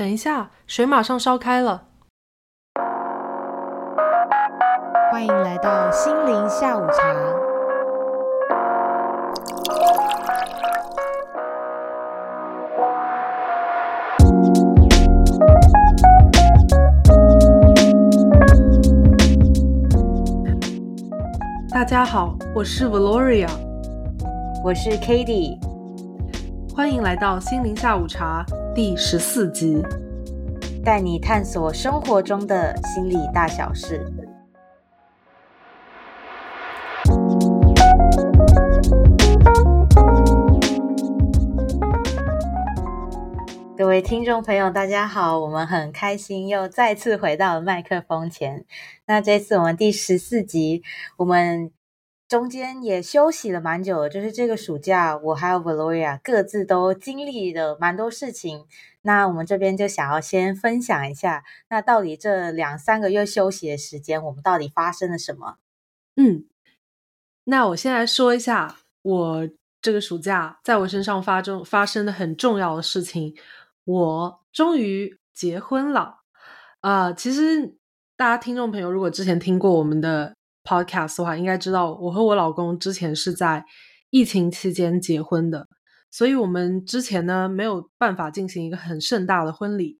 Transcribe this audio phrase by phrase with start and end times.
[0.00, 1.82] 等一下，水马上烧开了。
[5.12, 7.14] 欢迎来到心灵下午茶。
[21.70, 23.50] 大家好，我是 Valoria，
[24.64, 25.59] 我是 k a t i e
[26.72, 28.44] 欢迎来到心灵下午茶
[28.74, 29.82] 第十四集，
[30.84, 34.00] 带你探索生活中的心理大小事。
[43.76, 45.38] 各位听众朋友，大家好！
[45.38, 48.64] 我们很开心又再次回到了麦克风前。
[49.06, 50.82] 那这次我们第十四集，
[51.16, 51.72] 我们
[52.30, 58.66] 中间也休息了蛮久的，就是这个暑假，我还有 Valoria 各自都经历了蛮多事情。
[59.02, 65.56] 那我们这边就想要先分享一下，那到底这两三个月休息的时间，我们到底发生了什么？
[66.14, 66.44] 嗯，
[67.42, 69.48] 那我先来说一下，我
[69.82, 73.34] 这个暑假在我身上发生发生的很重要的事情。
[73.84, 76.20] 我终于结婚了
[76.80, 77.12] 啊！
[77.12, 77.74] 其实
[78.16, 83.64] 大家听众朋友如果之前听过我们的 podcast 的话，应该知道我和我老公之前是在
[84.10, 85.68] 疫情期间结婚的，
[86.10, 89.98] 所以我们之前呢没有办法进行一个很盛大的婚礼。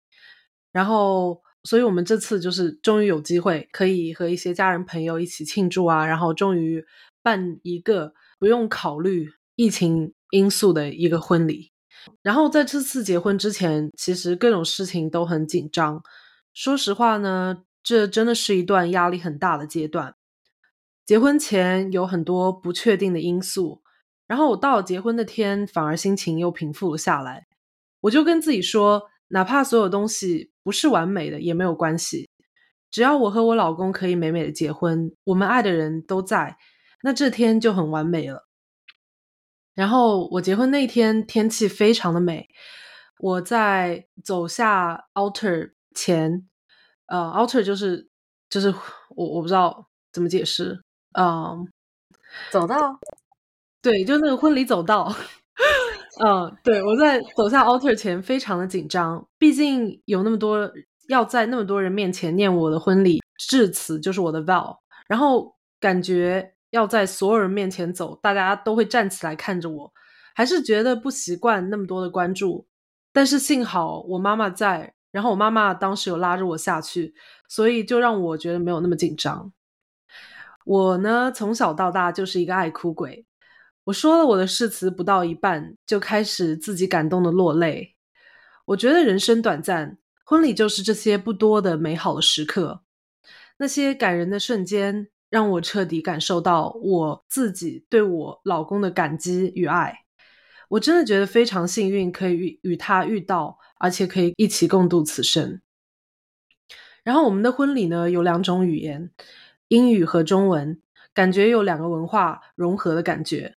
[0.72, 6.06] 然后，所以我们这次就是终于有机会可以和一些家人朋友一起庆祝啊！
[6.06, 6.84] 然后终于
[7.22, 11.72] 办一个不用考虑疫情因素的一个婚礼。
[12.22, 16.00] 然后在这次结婚之前，其实各种事情都很紧张。
[16.54, 20.14] 说实话呢，这真的是一段压力很大的阶段。
[21.10, 23.82] 结婚前有很多不确定的因素，
[24.28, 27.48] 然后我到了结婚那天，反而心情又平复了下来。
[28.02, 32.30] 我就跟自己说，哪怕所有东西不是完美的也没有关系，
[32.92, 36.56] 只要我和我老公可以美美的结婚，我们爱的人都在，
[37.02, 38.46] 那这天就很完美了。
[39.74, 42.48] 然后我结婚那天天气非常的美，
[43.18, 46.48] 我在走下 altar 前，
[47.06, 48.08] 呃，altar 就是
[48.48, 48.72] 就是
[49.16, 50.84] 我我不知道怎么解释，
[51.18, 51.66] 嗯，
[52.50, 52.98] 走到，
[53.82, 55.12] 对，就那个婚礼走道，
[56.24, 60.70] 嗯，对我在走下 altar 前非常的紧张，毕竟有那么多
[61.08, 64.76] 要在那么多人面前念我的婚礼致辞，就是我的 vow，
[65.08, 66.54] 然后感觉。
[66.70, 69.92] 要在所有人面前走，大家都会站起来看着我，
[70.36, 72.64] 还是觉得不习惯那么多的关注。
[73.12, 77.12] 但是幸好我妈妈在，然后我妈妈当时有拉着我下去，
[77.48, 79.52] 所以就让我觉得没有那么紧张。
[80.70, 83.26] 我呢，从小到大就是一个爱哭鬼。
[83.82, 87.96] 我说了我的誓词不到一半，就开始自己感动的落泪。
[88.66, 92.82] 我觉得人生短暂，婚礼就是这些不多的美好的时刻，
[93.56, 95.08] 那些感人的瞬间。
[95.28, 100.00] 让我彻底感受到我自己对我老公的感激与爱，
[100.70, 105.60] 我真的觉得非常幸运，可以与与他遇到，而且可以一起共度此生。
[107.04, 109.12] 然后我们的婚礼呢，有两种语言，
[109.70, 110.80] 英语和中文，
[111.14, 113.56] 感觉有两个文化融合的感觉。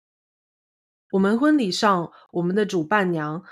[1.11, 3.43] 我们婚礼上，我们的主伴娘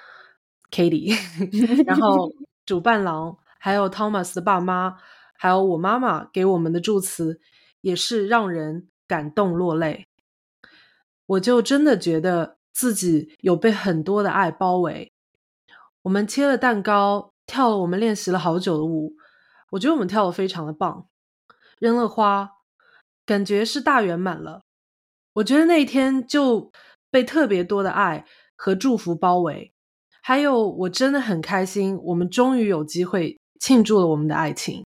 [0.71, 1.13] Katie，
[1.85, 2.31] 然后
[2.65, 4.97] 主伴郎还有 Thomas 的爸妈，
[5.33, 7.41] 还有我妈妈给我们的祝词。
[7.81, 10.09] 也是让人感动落泪，
[11.25, 15.13] 我就真的觉得自己有被很多的爱包围。
[16.01, 19.13] 我们切了蛋糕，跳了我们练习了好久的舞，
[19.69, 21.07] 我觉得我们跳的非常的棒。
[21.79, 22.51] 扔了花，
[23.25, 24.61] 感觉是大圆满了。
[25.33, 26.71] 我觉得那一天就
[27.09, 28.25] 被特别多的爱
[28.55, 29.71] 和祝福包围，
[30.21, 34.83] 还有我真的很开心，我们终于有机会庆祝了我们的爱情。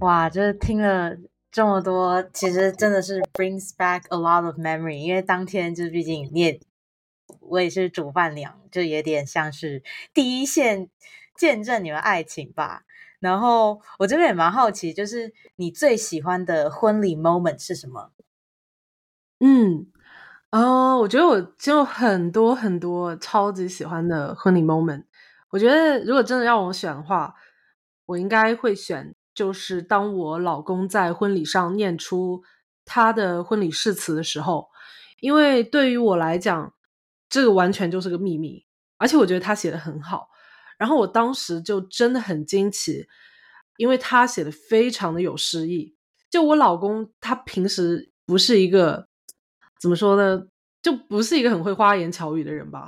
[0.00, 1.16] 哇，就是听了
[1.52, 4.96] 这么多，其实真的是 brings back a lot of memory。
[4.96, 6.60] 因为当天就是毕竟你也，
[7.48, 9.82] 我也是主伴娘，就有点像是
[10.14, 10.88] 第一线
[11.36, 12.84] 见证你们爱情吧。
[13.20, 18.12] 然后我这边也蛮好奇，就是你最喜欢的婚礼 moment 是什么？
[19.40, 19.86] 嗯，
[20.50, 25.04] 哦，我觉得我就很多很多超级喜欢的婚礼 moment。
[25.50, 27.34] 我觉得如果真的让我选的话，
[28.06, 29.14] 我应该会选。
[29.34, 32.42] 就是当我老公在婚礼上念出
[32.84, 34.68] 他的婚礼誓词的时候，
[35.20, 36.74] 因为对于我来讲，
[37.32, 38.62] 这个完全就是个秘密，
[38.98, 40.28] 而且我觉得他写的很好。
[40.76, 43.06] 然后我当时就真的很惊奇，
[43.78, 45.94] 因为他写的非常的有诗意。
[46.30, 49.08] 就我老公，他平时不是一个
[49.80, 50.42] 怎么说呢，
[50.82, 52.86] 就不是一个很会花言巧语的人吧。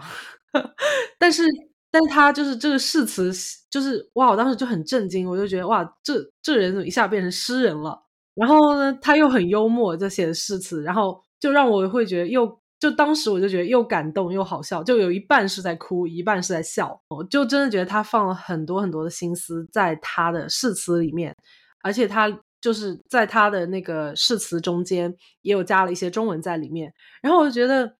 [1.19, 1.43] 但是，
[1.91, 3.33] 但他就是这个誓词，
[3.71, 7.99] 就是哇，我当时就很震惊，我就觉得哇，这这人怎么一下变成诗人了？
[8.35, 12.61] 然后呢，他又很幽默，就写的诗词，然后就让我会觉得又。
[12.85, 17.01] 就当时我就觉得又感动又好笑，就有一半是在哭，一半是在笑。
[17.09, 21.35] 我就真的觉得他放了很多很多的心思在他的誓词里面，
[21.83, 22.29] 而且他
[22.61, 26.93] 就是在他的那个誓词中间也有加了一些中文在里面。
[27.23, 27.91] 然后我就觉得，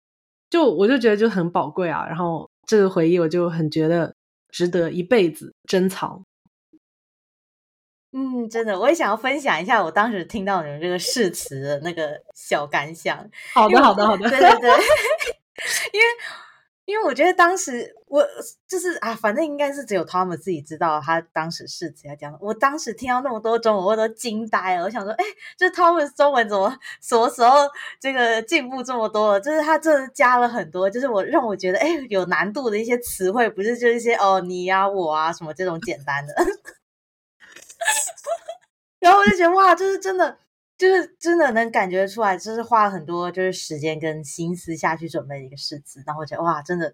[0.51, 2.05] 就我就觉得就很宝贵啊。
[2.07, 4.15] 然后这个回忆我就很觉得
[4.51, 6.23] 值得一辈子珍藏。
[8.17, 13.29] 嗯，真的，我也想要分享一下我当时听到你们这个誓词的那个小感想。
[13.53, 14.31] 好的，好的，好的。
[14.31, 14.71] 对对对，
[15.93, 16.07] 因为
[16.85, 18.25] 因为我觉得当时我
[18.69, 22.39] 就是啊，反正应该是只有他们自己知道他当时誓词要讲。
[22.41, 24.85] 我当时听到那么多中文，我都惊呆了。
[24.85, 25.25] 我想说，哎，
[25.59, 27.69] 就是他们中文怎么什么时候
[27.99, 29.41] 这个进步这么多了？
[29.41, 36.33] 就是他真的加了很多，就是我让我觉得哎有难度的一些词汇，不是就一些哦你呀我啊什么这种简单的。
[39.05, 40.39] 然后我就觉得哇，就是真的。
[40.77, 46.93] 就是真的能感觉出来，就是花了很多就是时间跟心思下去准备一个诗词，然后我觉得哇，真的，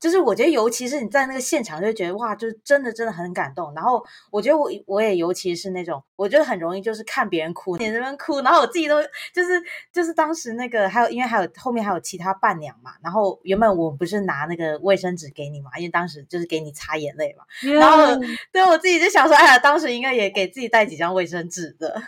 [0.00, 3.72] 就是我觉得尤其是你在那个现场，就觉得哇，就是真的真的很感动。
[3.72, 9.00] 然后我觉得我我也尤其是那种，我觉得很容易就是看别人哭，你这边哭，然后我自己都
[9.32, 9.62] 就是
[9.92, 17.44] 就是当时那个还有因为还有后面还有其他伴娘嘛，然后原本我不是拿那个卫生纸给你嘛，因为当时就是给你擦眼泪嘛，
[17.78, 22.02] 然后对我自己就想说，哎呀，当时应该也给自己带几张卫生纸的。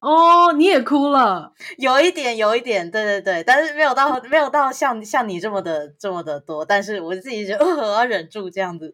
[0.00, 8.90] 哦，你也哭了，有一点，有一点，对对对，但是没有到 没有到像像你这么的这么的多，但是我自己就我要忍住这样子。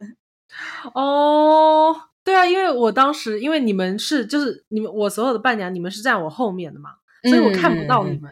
[0.95, 1.95] 哦，
[2.25, 6.91] 对啊，因为我当时因为你们是就是你们我所有的伴娘，你们是站我后面的嘛，
[7.23, 8.29] 所以我看不到你们，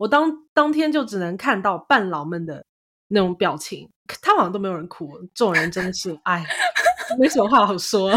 [0.00, 2.64] 我当当天就只能看到伴郎们的
[3.06, 3.88] 那种表情，
[4.20, 6.44] 他好像都没有人哭，这种人真的是哎，
[7.16, 8.10] 没什么话好说。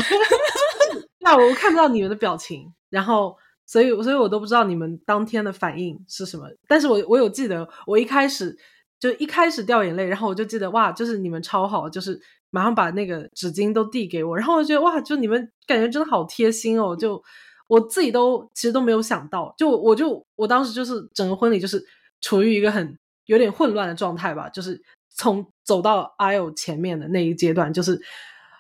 [1.21, 3.38] 那我看不到你们的表情，然后。
[3.71, 6.45] 所以，所以我都不知道你们当天的反应是什么。
[6.68, 8.53] 但是我我有记得，我一开始
[9.00, 12.19] 就一开始掉眼泪，然后我就记得哇，就是你们超好，就是
[12.50, 16.94] 马上把那个纸巾都递给我，然后我觉得哇，就你们感觉真的好贴心哦。
[16.94, 17.23] 就
[17.68, 21.81] 我自己都其实都没有想到，就我就我当时就是整个婚礼就是
[22.19, 24.77] 处于一个很有点混乱的状态吧，就是
[25.15, 27.97] 从走到 aisle 前面的那一阶段，就是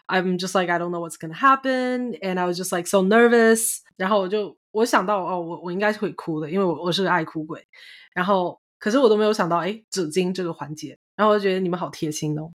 [0.07, 2.99] I'm just like I don't know what's gonna happen and I was just like so
[2.99, 4.60] nervous，然后我就。
[4.71, 7.67] 我想到哦，我我应该是会哭的，因为我我是个爱哭鬼。
[8.13, 10.97] 然后，可是我都没有想到，哎，纸巾这个环节。
[11.15, 12.51] 然后我就觉得你们好贴心哦。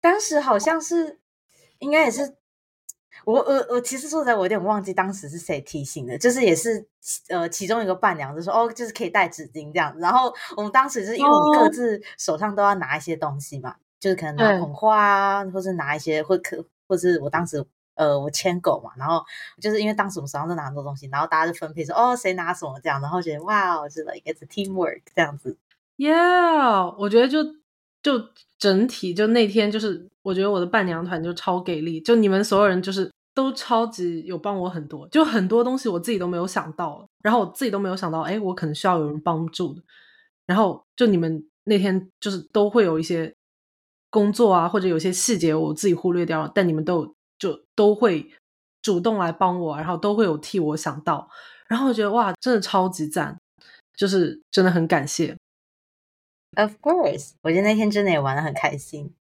[0.00, 1.20] 当时好像是，
[1.78, 2.36] 应该也是
[3.24, 6.86] 我我我其实说实在，我有点忘记当时是谁提醒的，就是也是
[7.28, 10.00] 呃其中一个伴娘就说哦，就是可以带纸巾这样子。
[10.00, 17.64] 然后我们当时是因为我们各自手上都要拿一些东西嘛，就是可能拿捧花啊，或是拿一些或可或是我当时。
[17.94, 19.22] 呃，我牵狗嘛，然后
[19.60, 25.58] 就是因为当时我手上都拿很多东西，然后大家就分配说，哦，谁拿什么这样，然后觉得哇，我觉得应该是 teamwork 这样子。
[25.98, 27.44] Yeah，我觉得就
[28.02, 28.28] 就
[28.58, 39.82] 整体就那天就是，我觉得我的伴娘团就超给力，就你们所有人就是都超级有帮我很多，就很多东西我自己都没有想到，然后我自己都没有想到，哎，我可能需要有人帮助的，
[40.46, 43.34] 然后就你们那天就是都会有一些
[44.08, 47.14] 工作啊，或者有些细节我自己忽略掉了，但你们都有。
[47.40, 48.30] 就都会
[48.80, 51.28] 主动来帮我，然后都会有替我想到，
[51.66, 53.36] 然后我觉得哇，真的超级赞，
[53.94, 55.36] 就是真的很感谢。
[56.56, 59.14] Of course，我觉得那天真的也玩的很开心。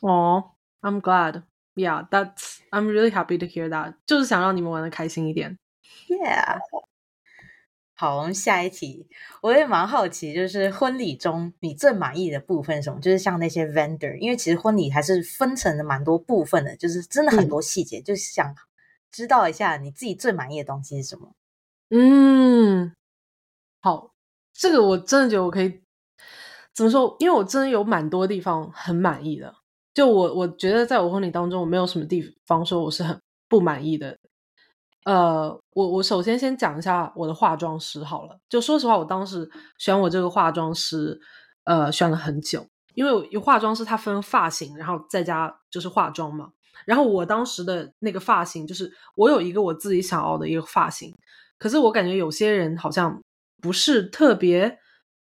[0.00, 1.42] 哦，I'm glad.
[1.74, 3.94] Yeah, that's I'm really happy to hear that.
[4.06, 5.58] 就是想让你们玩的开心一点。
[6.08, 6.58] Yeah.
[7.98, 9.08] 好，我们下一题。
[9.40, 13.00] 我也蛮好奇，就是婚礼中你最满意的部分什么？
[13.00, 18.54] 就是像那些 vendor，因为其实婚礼还是分成了蛮多部分的，就是真的很多细节，就是想
[19.10, 21.32] 知道一下你自己最满意的东西是什么。
[21.88, 22.92] 嗯，
[23.80, 24.10] 好，
[24.52, 25.80] 这个我真的觉得我可以
[26.74, 27.16] 怎么说？
[27.18, 29.54] 因为我真的有蛮多地方很满意的。
[29.94, 34.18] 就我我觉得在我婚礼当中，我没有什么地方说我是很不满意的。
[35.06, 38.40] 呃，我我首先先讲一下我的化妆师好了。
[38.48, 41.20] 就说实话，我当时选我这个化妆师，
[41.64, 46.48] 呃，选了很久，因为有化妆师他分发型，然后再加就是化妆嘛。
[46.86, 51.14] 然后我当时的那个发型，就是我有一个我自己想要的一个发型，
[51.58, 53.20] 可是我感觉有些人好像
[53.60, 54.78] 不是特别，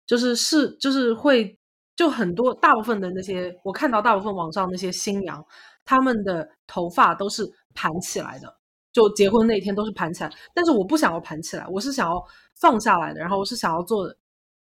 [0.07, 1.59] 就是是就是会
[1.97, 5.45] 就很多大部分的那些我看到大部分网上那些新娘，
[5.83, 7.43] 他们的头发都是
[7.73, 8.55] 盘起来的。
[8.95, 12.25] 就结婚那天都是盘起来，但是我不想要盘起来，我是想要
[12.55, 13.19] 放下来的。
[13.19, 14.09] 然后我是想要做，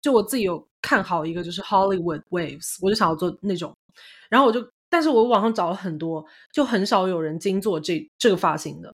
[0.00, 3.76] 就我自己有看好一个，就是 Hollywood Waves，我就想要做那种。
[4.30, 8.90] 然后我就，但是我网上找了很多，就很少有人精做这这个发型的。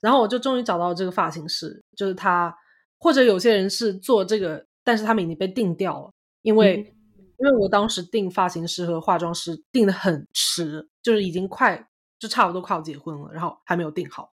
[0.00, 2.56] 然后我就终于找到这个发型师，就是他，
[2.98, 6.76] 或者有些人是做这个，但是他们已经被定掉了，因为
[7.38, 11.86] 因为我当时定发型师和化妆师定的很迟，就是已经快
[12.18, 14.32] 就差不多快要结婚了，然后还没有定好。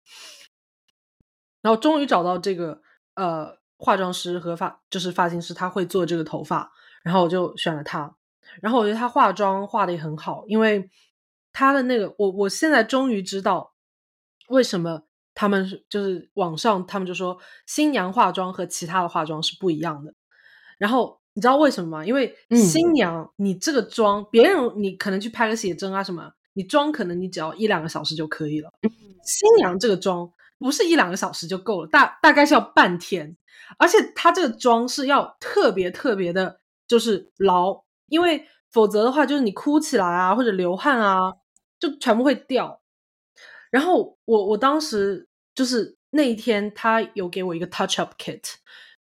[1.62, 2.82] 然后终于找到这个
[3.16, 6.72] 呃化妆师和发就是发型师，他会做这个头发，
[7.04, 8.16] 然后我就选了他。
[8.62, 10.90] 然后我觉得他化妆化的也很好，因为
[11.54, 13.74] 他的那个我我现在终于知道
[14.48, 15.04] 为什么
[15.36, 20.14] 他们是就是网上他们就说新娘化妆和其他的化妆是不一样的。
[20.78, 22.06] 然后你知道为什么吗？
[22.06, 28.70] 因为新娘你这个妆，别人你可能去拍个写真啊什么，你妆可能你只要一两个小时就可以了。
[29.24, 30.30] 新娘这个妆。
[30.62, 33.38] 不是一两个小时就够了，大大概是要半天，
[33.78, 41.32] 而且她这个妆是要特别特别的，就是牢，因为否则的话，就是你哭起来啊，或者流汗啊，
[41.80, 42.82] 就全部会掉。
[43.72, 48.44] 然后我我当时就是那一天，他有给我一个 touch up kit，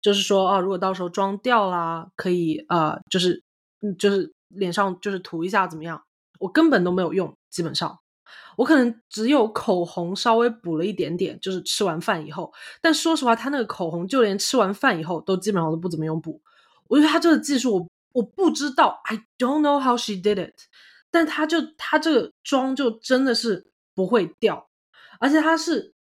[0.01, 3.41] 就是说啊，如果到时候妆掉啦，可以呃，就是
[3.79, 6.03] 嗯，就是脸上就是涂一下怎么样？
[6.39, 7.97] 我根本都没有用，基本上。
[8.57, 12.53] 我可能只有口红稍微补了一点点，就是吃完饭以后。
[12.81, 16.41] 但说实话，他那个口红就连吃完饭以后都基本上都不怎么用补。
[16.87, 20.53] 我觉得他这个技术，我我不知道，I don't know how she did it。
[21.11, 24.67] 但他就他这个妆就真的是不会掉，
[25.19, 25.93] 而且他是，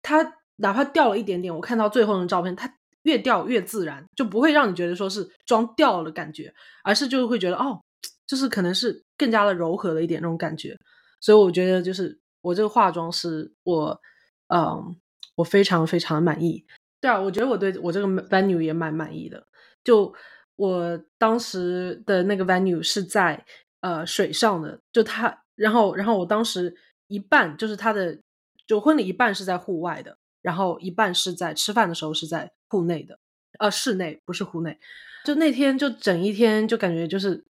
[0.00, 2.72] 他哪怕掉了一点点，我看到最后的照片，它
[3.02, 7.82] 越掉越自然，就不会让你觉得说是妆掉了的感觉，而是就会觉得哦，
[8.26, 10.76] 就是可能是更加的柔和了一点那种感觉。
[11.20, 14.00] 所以我觉得，就是我这个化妆师，我，
[14.48, 14.96] 嗯，
[15.34, 16.64] 我非常非常满意。
[17.00, 19.46] 对啊，我觉得我对我这个 venue 也蛮满意的。
[19.84, 20.12] 就
[20.56, 23.44] 我当时的那个 venue 是在
[23.80, 26.74] 呃水上的，就它，然后然后我当时
[27.06, 28.18] 一半就是它的，
[28.66, 33.18] 就婚礼一半是在户外的，然后一半是在吃饭的时候是在户内的，
[33.58, 34.78] 呃，室内不是户内。
[35.24, 37.44] 就那天就整一天就感觉就是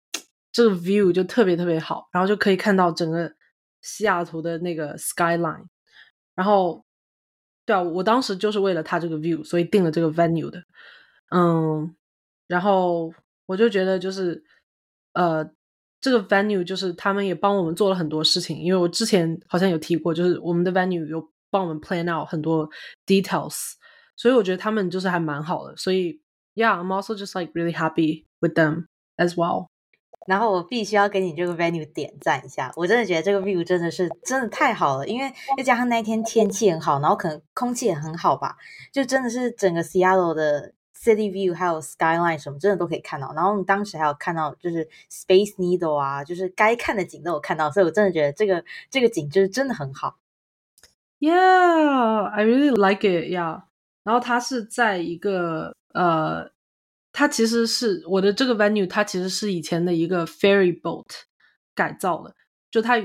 [0.56, 3.34] 这个 view 就特别特别好，然后就可以看到整个。
[3.88, 5.64] 西雅图的那个 skyline，
[6.34, 6.84] 然后，
[7.68, 10.64] 对啊，我当时就是为了它这个 view，所以定了这个 venue 的，
[11.30, 11.96] 嗯，
[12.48, 13.14] 然后
[13.46, 14.44] 我就觉得就是，
[15.14, 15.48] 呃，
[16.02, 22.68] 这个 venue 就是他们也帮我们做了很多事情，因为我之前好像有提过，就是我们的 venue 有帮我们 plan out 很多
[23.06, 23.74] details，
[24.16, 26.20] 所以我觉得他们就是还蛮好的，所以
[26.56, 29.68] ，yeah，I'm also just like really happy with them as well。
[30.26, 38.58] 然后我必须要给你这个 venue 点赞一下，我真的觉得这个 view 真的是真的太好了，因为再加上那一天天气很好，然后可能空气也很好吧，
[38.92, 43.32] 就真的是整个 Seattle 的 city view 还有 skyline 什么真的都可以看到。
[43.36, 50.16] 然后当时还有看到就是 Space Needle 啊，就是该看的景都有看到，所以我真的觉得这个这个景就是真的很好。
[51.20, 53.32] Yeah, I really like it.
[53.32, 53.62] Yeah，
[54.04, 56.55] 然后它是在一个呃。
[57.18, 61.06] 它其实是我的这个 venue，它其实是以前的一个 ferry boat
[61.74, 62.36] 改造的，
[62.70, 63.02] 就它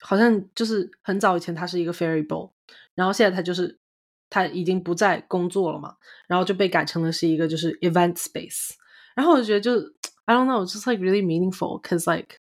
[0.00, 2.50] 好像就是很早以前它是一个 ferry boat，
[2.96, 3.78] 然后现在它就是
[4.28, 5.94] 它已经不再工作了嘛，
[6.26, 8.70] 然后就被改成了是一个就是 event space，
[9.14, 9.76] 然后我就觉得就
[10.24, 12.38] I don't know，just like really meaningful，cause like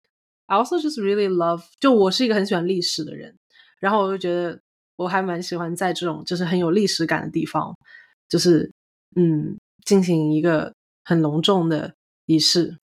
[0.44, 3.38] I also just really love，就我是一个很喜欢历史的人，
[3.80, 4.60] 然后我就觉得
[4.96, 7.74] 我还蛮喜欢在这种就是很有历史感的地方，
[8.28, 8.70] 就是
[9.16, 9.58] 嗯。
[9.84, 10.72] 进行一个
[11.04, 11.94] 很隆重的
[12.26, 12.78] 仪式，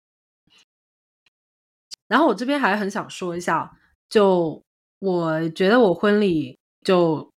[2.09, 3.77] 然后我这边还很想说一下，
[4.09, 4.63] 就
[5.01, 7.31] 我觉得我婚礼就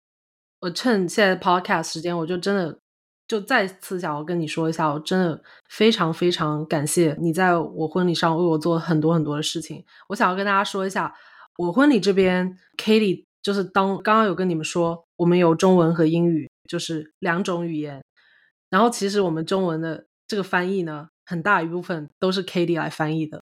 [0.61, 2.79] 我趁现在 podcast 时间，我就真的
[3.27, 9.85] 就再次想要跟你说一下，我真的非常非常感谢你在我婚礼上为我做很多很多的事情。
[10.09, 11.15] 我想要跟大家说一下，
[11.57, 18.01] 我婚礼这边 Katie 就是当刚刚有跟你们说，我们有中文和英语，就是两种语言。
[18.71, 23.43] 然后其实我们中文的这个翻译呢，很大一部分都是 k a t i e 来翻译的。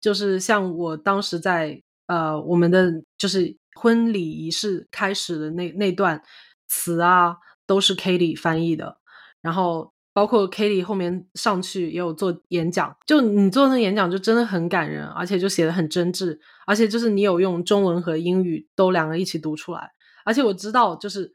[0.00, 6.22] 就是像我当时在呃我们的就是婚礼仪式开始的那那段
[6.68, 7.36] 词啊，
[7.66, 8.98] 都是 k a t i e 翻译的。
[9.40, 19.90] 然后包括 k a t i e 后面上去也有做演讲，就你做那个演讲就真的很感人，而且就写的很真挚，而且就是你有用中文和英语都两个一起读出来。
[20.24, 21.34] 而且我知道，就是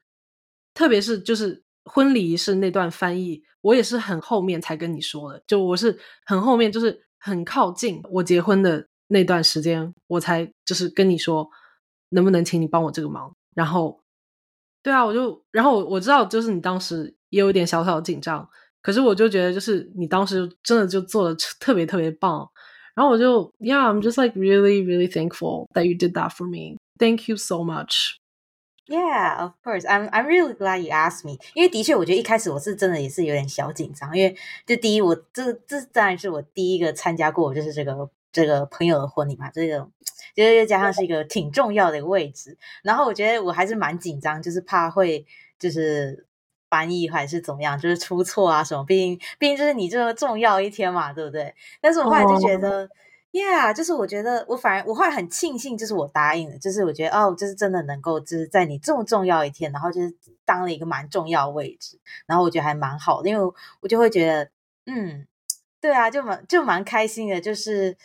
[0.76, 1.65] 特别是就是。
[1.86, 5.42] 婚礼仪式那段翻译，我也是很后面才跟你说的。
[5.48, 11.48] 就我是很后面，就是很靠近我结婚的那段时间，我才就是跟你说，
[12.10, 13.34] 能不能请你帮我这个忙？
[13.54, 14.02] 然后，
[14.84, 18.48] 对啊，我就然后我知道，就是你当时也有点小小的紧张，
[18.82, 22.50] 可是我就觉得，就是你当时真的就做的特别特别棒。
[22.96, 26.78] 然后我就，Yeah，I'm just like really really thankful that you did that for me.
[26.98, 28.16] Thank you so much.
[28.88, 29.84] Yeah, of course.
[29.84, 31.40] I'm I'm really glad you asked me.
[31.56, 39.80] 因为的确，我觉得一开始我是真的也是有点小紧张，因为就第一，我这这当然是我第一个参加过，就是这个这个朋友的婚礼嘛，这个
[40.36, 45.26] 就是又加上是一个挺重要的一个位置，然后我觉得我还是蛮紧张，就是怕会
[45.58, 46.28] 就是
[46.70, 51.56] 翻译还是怎么样，就是出错啊什么，毕竟毕竟就是你这个重要一天嘛，对不对？
[51.82, 52.88] 但是我后来就觉得。
[53.36, 60.16] Yeah，就是我觉得我反而我后来很庆幸，就是我答应了，就是我觉得哦，就是真的能够就是在你这么重要一天，然后就是
[60.46, 64.50] 当了一个蛮重要位置，然后我觉得还蛮好的，因为我就会觉得，
[64.86, 65.28] 嗯，
[65.82, 67.98] 对啊，就蛮就蛮开心的，就是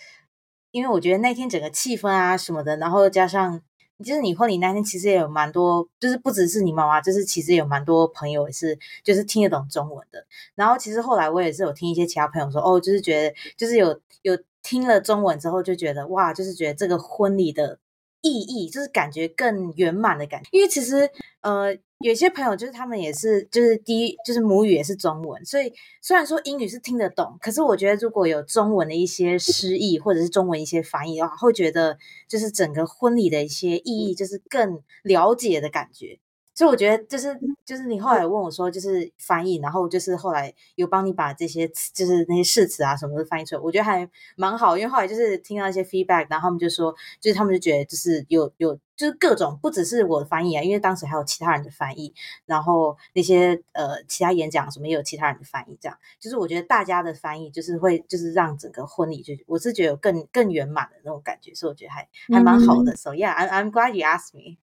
[0.73, 3.63] 因为我觉得那天整个气氛啊什么的，然后加上
[4.05, 14.37] 就是你婚礼那天其实也有蛮多，就是不只是你妈妈，就是其实有蛮多朋友也是就是听得懂中文的，然后其实后来我也是有听一些其他朋友说，哦，就是觉得就是有有。
[14.63, 17.79] 听了中文之后，就觉得哇，就是觉得这个婚礼的
[18.21, 20.49] 意义，就是感觉更圆满的感觉。
[20.53, 31.97] 因为其实呃，有些朋友就是他们也是，就是第一就是母语也是中文，所以虽然说英语是听得懂，可是我觉得如果有中文的一些诗意或者是中文一些翻译的话，会觉得
[32.29, 36.19] 就是整个婚礼的一些意义，就是更了解的感觉。
[36.61, 44.77] 所以我觉得就是就是你后来问我说就是翻译，然后就是后来有帮你把这些就是那些誓词啊什么的翻译出来，我觉得还蛮好。
[44.77, 52.13] 因为后来就是听到一些 feedback，然后他们就说，就是他们就觉得就是有有就是各种不只是我的翻译啊，因为当时还有其他人的翻译，
[52.45, 62.95] 然后那些呃其他演讲什么也有其他人的翻译，这样就是我觉得大家的翻译就是会就是让整个婚礼就我是觉得有更更圆满的那种感觉，所以我觉得还还蛮好的。
[62.97, 64.59] So yeah, I'm I'm glad you asked me.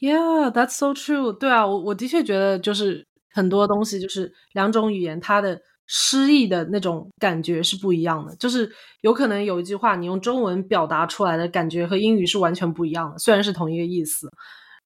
[0.00, 1.30] Yeah, that's so true.
[1.32, 8.34] 对啊，我我的确觉得就是很多东西就是两种语言，它的诗意的那种感觉是不一样的。
[8.36, 14.30] 就是有可能有一句话，你用中文表达出来的感觉和英语是完全不一样的，虽然是同一个意思。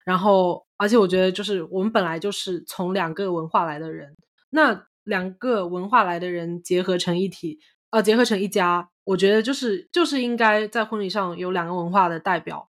[0.05, 4.15] 然后，而且我觉得就是我们本来就是从两个文化来的人，
[4.51, 7.61] 那两个文化来的人结合成一体，
[7.91, 12.69] 呃，结合成一家，我觉得就是就是应该在婚礼上有两个文化的代表。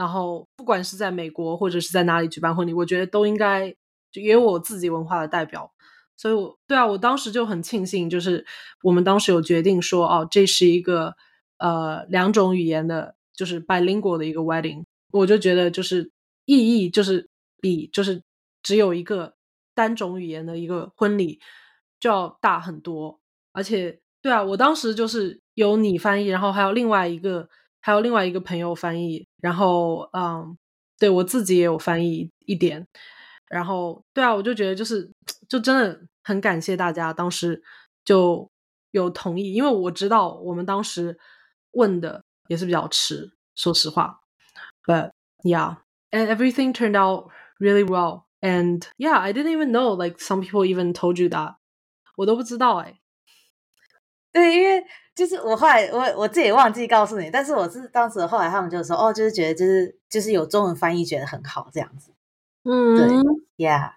[0.00, 3.68] 然后，不管是在美国或者是在哪里举办婚礼，我觉得都应该
[4.10, 5.70] 就也有我自己文化的代表。
[6.16, 8.46] 所以，我对啊，我当时就很庆幸，就是
[8.82, 11.14] 我们当时有决定说，哦，这是一个
[11.58, 14.84] 呃两种语言的，就是 bilingual 的一个 wedding。
[15.12, 16.10] 我就觉得就是
[16.46, 17.28] 意义就是
[17.60, 18.22] 比就是
[18.62, 19.34] 只有一个
[19.74, 21.40] 单种语言的一个婚礼
[22.00, 23.20] 就要大很多。
[23.52, 27.50] 而且，对啊，我当时就是有你翻译，然后还有另外一个。
[27.80, 30.56] 还有另外一个朋友翻译，然后嗯，
[30.98, 32.86] 对我自己也有翻译一点，
[33.48, 35.10] 然后对啊，我就觉得就是
[35.48, 37.62] 就真的很感谢大家当时
[38.04, 38.50] 就
[38.90, 41.18] 有同意，因为我知道我们当时
[41.72, 44.20] 问的也是比较迟，说实话
[44.84, 45.12] ，But
[45.42, 45.78] yeah,
[46.10, 50.66] and everything turned out really well, and yeah, I didn't even know like some people
[50.66, 51.56] even told you that，
[52.16, 53.00] 我都不知道哎，
[54.32, 54.84] 对，因为。
[55.20, 62.10] 就是我后来我我自己也忘记告诉你，但是我是当时后来他们就说哦，就是觉得就是就是有中文翻译觉得很好这样子，
[62.64, 63.06] 嗯，对
[63.58, 63.90] ，Yeah，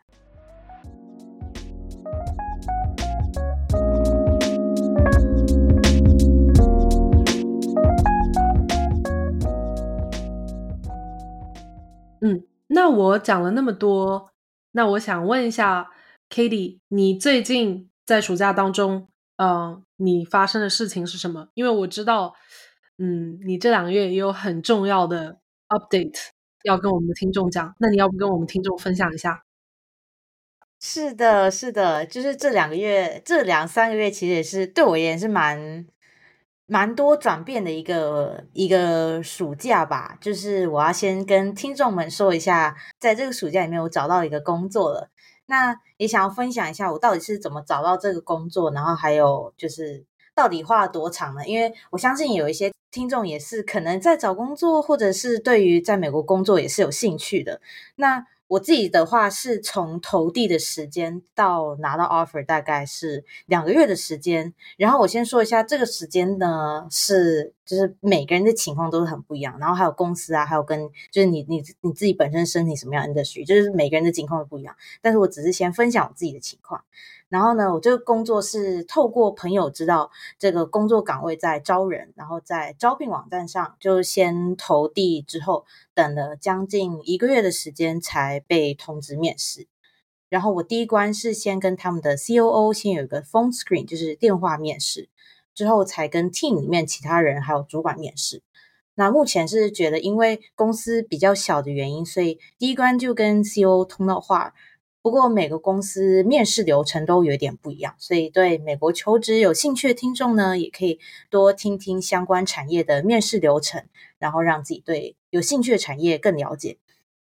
[12.19, 14.31] 嗯，那我讲了那么多，
[14.73, 15.89] 那我想问一下
[16.27, 19.07] k a t i e 你最近在暑假当中？
[19.38, 21.47] 嗯，你发生的事情是什么？
[21.53, 22.33] 因为我知道，
[22.97, 25.39] 嗯，你这两个月也有很重要的
[25.69, 26.19] update
[26.63, 27.75] 要跟我们的听众讲。
[27.79, 29.43] 那你要不跟我们听众分享一下？
[30.79, 35.87] 是的，是的，就是这两个月，这两三个月其实也是对我也是蛮
[36.65, 40.17] 蛮多转变的一个一个暑假吧。
[40.19, 45.09] 就是我要先跟听众们说一下，在这个暑假里面，我找到一个工作了。
[45.45, 51.45] 那也想要分享一下我到底是怎么找到这个工作，然后还有就是到底花了多长呢？
[51.45, 57.62] 因为我相信有一些听众也是可能在找工作，或者是对于在美国工作也是有兴趣的。
[57.95, 64.53] 那我自己的话是从投递的时间到拿到 offer 大概是两个月的时间。
[64.77, 69.57] 然后我先说一下这个时间呢，是就是每个人的情况都是很不一样。
[69.59, 74.75] 然后还有公司啊，还有跟就是你你你自己本身身体什么样的 industry，就是每个人的情况都不一样。
[75.01, 76.83] 但是我只是先分享我自己的情况。
[77.34, 85.65] 然后呢，我这个工作是透过朋友知道这个工作岗位在招人，然后在招聘网站上就先投递，之后
[85.96, 89.65] 等了将近一个月的时间才被通知面试。
[90.30, 95.10] 然后我第一关是先跟他们的 COO 先有一个 phone screen，就是电话面试，
[95.56, 98.43] 之后才跟 team 里面其他人还有主管面试。
[98.93, 104.54] 那目前是觉得，因为公司比较小的原因，所以第一关就跟 COO 通到话。
[105.03, 110.97] 不过每个公司面试流程都有点不一样，所以对美国求职有兴趣的听众呢，也可以
[111.29, 113.85] 多听听相关产业的面试流程，
[114.17, 116.77] 然后让自己对有兴趣的产业更了解。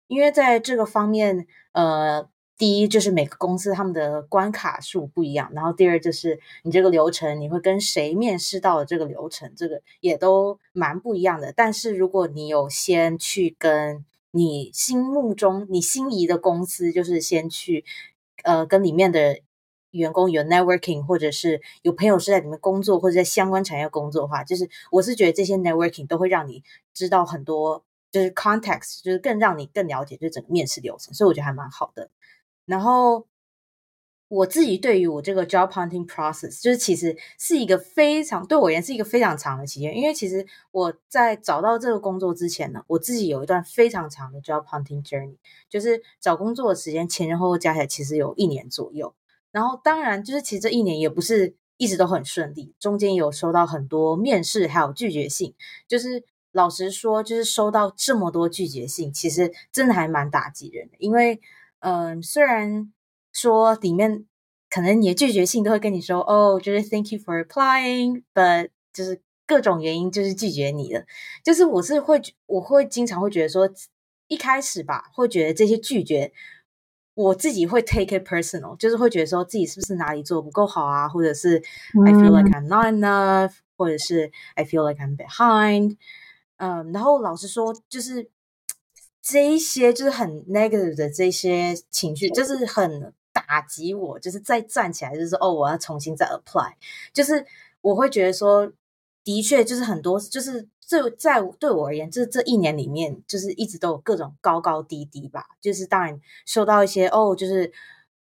[0.06, 2.26] 因为在这个方面，呃。
[2.58, 11.52] 第一就是每个公司他们的关卡数不一样，然后第二就是你这个流程你会跟谁面试到的这个流程，这个也都蛮不一样的。
[11.56, 17.84] 但是如果你有先去跟你心目中你心仪的公司，就是先去
[18.42, 19.38] 呃跟里面的
[19.92, 26.64] 员工有 networking，或者是有朋友是在里面工作或者在相关产业工作的话，就是我是觉得这些 networking 都会让你
[26.94, 32.10] 知道很多，就是 context，就是更让你更了解就整个面试流程，所以我觉得还蛮好的。
[32.64, 33.26] 然后
[34.34, 45.36] 我自己对于我这个 job hunting process，就是其实是一个非常对我而言是一个非常长的期间，因为其实我在找到这个工作之前呢，我自己有一段非常长的 job hunting journey，
[45.68, 49.14] 就是找工作的时间前前后后加起来其实有一年左右。
[49.50, 55.52] 然后当然就是其实这一年也不是一直都很顺利，中间有收到很多面试还有拒绝信，
[55.86, 61.38] 就是老实说，就是收到这么多拒绝信，其实真的还蛮打击人的，因为。
[61.84, 62.92] 嗯，虽然
[63.32, 64.26] 说里面
[64.70, 71.04] 可能你的拒绝信都会跟你说，哦，就是 Thank you for applying，but 就是各种原因就是拒绝你了。
[71.42, 73.68] 就是我是会，我会经常会觉得说，
[74.28, 76.32] 一开始吧，会觉得这些拒绝，
[77.14, 81.62] 我自己会 take it personal，就是会觉得说自己是不是哪里做不够好啊，或者是
[82.06, 85.96] I feel like I'm not enough，或者是 I feel like I'm behind。
[86.56, 88.30] 嗯，然后老实说，就是。
[89.24, 96.72] 这一些就是很 negative 的这些情绪，就是很打击我，就是再站起来，就是说哦，我要重新再 apply，
[97.12, 97.44] 就是
[97.80, 98.72] 我会觉得说，
[99.24, 105.46] 的确就是很多，就是这在对我而言，这这一年里面，就是一直都有各种高高低低吧。
[105.60, 107.72] 就是当然收到一些哦，就是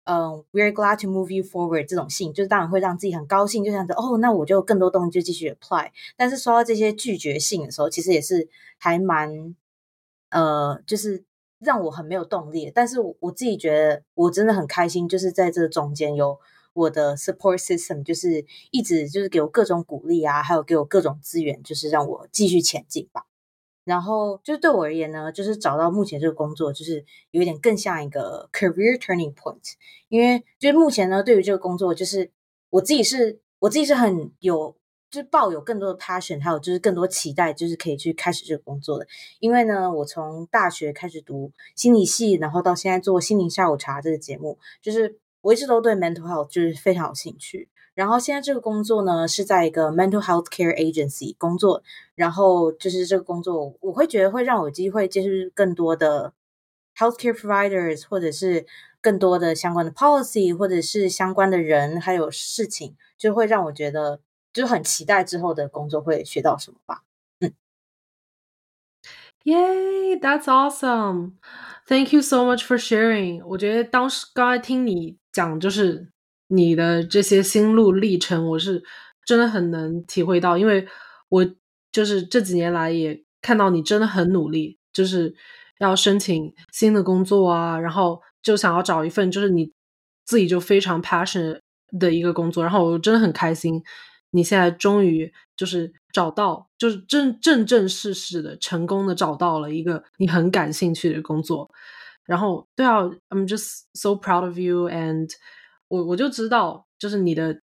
[0.03, 5.89] 嗯，we're glad to move you forward 这种信，就是当然会让自己很高兴，就想着哦，那我就更多东西就继续 apply。
[6.15, 9.55] 但是收到这些拒绝信的时候，其实也是还蛮。
[10.31, 11.23] 呃，就是
[11.59, 16.39] 让我很没有动力，但是我我自己觉得我真的很开心，就是在这中间有
[16.73, 23.25] 我的 support system，就是一直就是给我各种鼓励啊，还有给我各种资源，就是让我继续前进吧。
[23.83, 29.73] 然后就是对我而言呢，就是找到目前这个工作，就是有点更像一个 career turning point，
[30.07, 32.31] 因为就是目前呢，对于这个工作，就是
[32.69, 34.78] 我自己是我自己是很有。
[35.09, 39.07] 就是抱有更多的 passion，还有就是更多期待，就是可以去开始这个工作的。
[39.39, 47.69] 因为呢，我从大学开始读心理系，然后到现在做心灵下午茶这个节目，就是我一直都对 mental health 就是非常有兴趣。
[47.95, 51.81] 然后现在这个工作呢，是在一个 mental health care agency 工作，
[52.13, 56.33] 然后就是这个工作，我会觉得会让我机会接触更多的
[56.95, 58.65] healthcare providers，或者是
[59.01, 64.21] 更多的相关的 policy，或者是相关的人还有事情，就会让我觉得。
[64.53, 67.03] 就很期待之后的工作会学到什么吧。
[67.39, 67.53] 嗯
[69.43, 70.19] ，Yay!
[70.19, 71.33] That's awesome.
[71.87, 73.43] Thank you so much for sharing.
[73.45, 76.11] 我觉得当时刚才听你讲，就是
[76.47, 78.83] 你的这些心路历程，我是
[79.25, 80.87] 真的很能体会到，因为
[81.29, 81.45] 我
[81.91, 85.33] 就是这几年来也看到你真的很努力，就是
[85.79, 89.71] 要申请新的工作啊，然后就想要找一份就是你
[90.25, 91.59] 自己就非常 passion
[91.99, 93.83] 的一个工作，然后我真的很开心。
[94.30, 101.70] 你现在终于就是找到，就是正正正式式的成功的找到了一个你很感兴趣的工作，
[102.24, 105.30] 然后对啊，I'm just so proud of you，and
[105.86, 107.60] 我我就知道，就是你的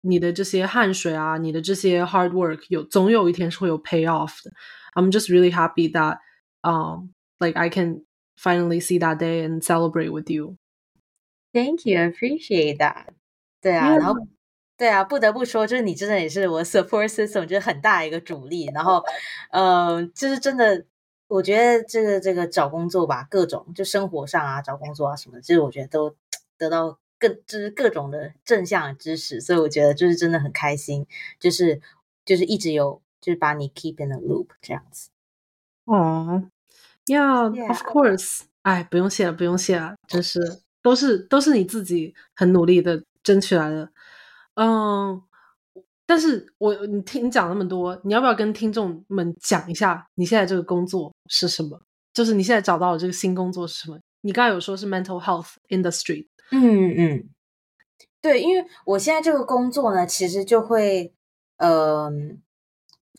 [0.00, 4.50] 你的这些汗水啊，你的这些 hard work 有总有一天是会有 pay off 的。
[4.94, 6.18] I'm just really happy that
[6.62, 8.04] um like I can
[8.36, 10.56] finally see that day and celebrate with you.
[11.52, 13.10] Thank you, appreciate that.
[13.60, 14.14] 对啊，然后。
[14.75, 18.65] 对啊，不得不说，就是你真的也是我 support system，就是很大一个主力。
[18.73, 19.03] 然后，
[19.51, 20.85] 呃，就是真的，
[21.27, 26.15] 我觉得这个这个找工作吧，各种就生活上啊，找工作啊什么，就是我觉得都
[26.57, 31.05] 得到更就是各种的正向的支持，所以我觉得就是真的很开心，
[31.39, 31.79] 就是
[32.25, 35.09] 就是一直有就是把你 keep in the loop 这样子。
[35.85, 36.49] 哦
[37.05, 43.89] ，Yeah，of course，哎，不用谢了，不用谢了，真是都是都是你自己很努力的争取来的。
[44.55, 45.21] 嗯，
[46.05, 51.81] 但是我你听你讲那么多，你要不要跟听众们讲一下你现在这个工作是什么？
[52.13, 53.99] 就是你现在找到的这个新工作是什么？
[54.21, 57.29] 你刚才有说是 mental health industry，嗯嗯，
[58.21, 61.13] 对，因为我现在这个工作呢，其实就会，
[61.57, 62.41] 嗯。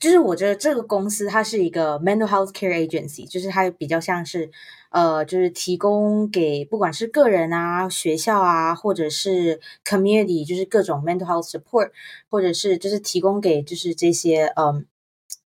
[0.04, 4.50] 就是我觉得这个公司它是一个 mental health care agency，就是它比较像是，
[4.90, 11.90] 呃，就是提供给不管是个人啊、学校啊，或者是 community，就是各种 mental health support，
[12.28, 14.84] 或者是就是提供给就是这些，嗯，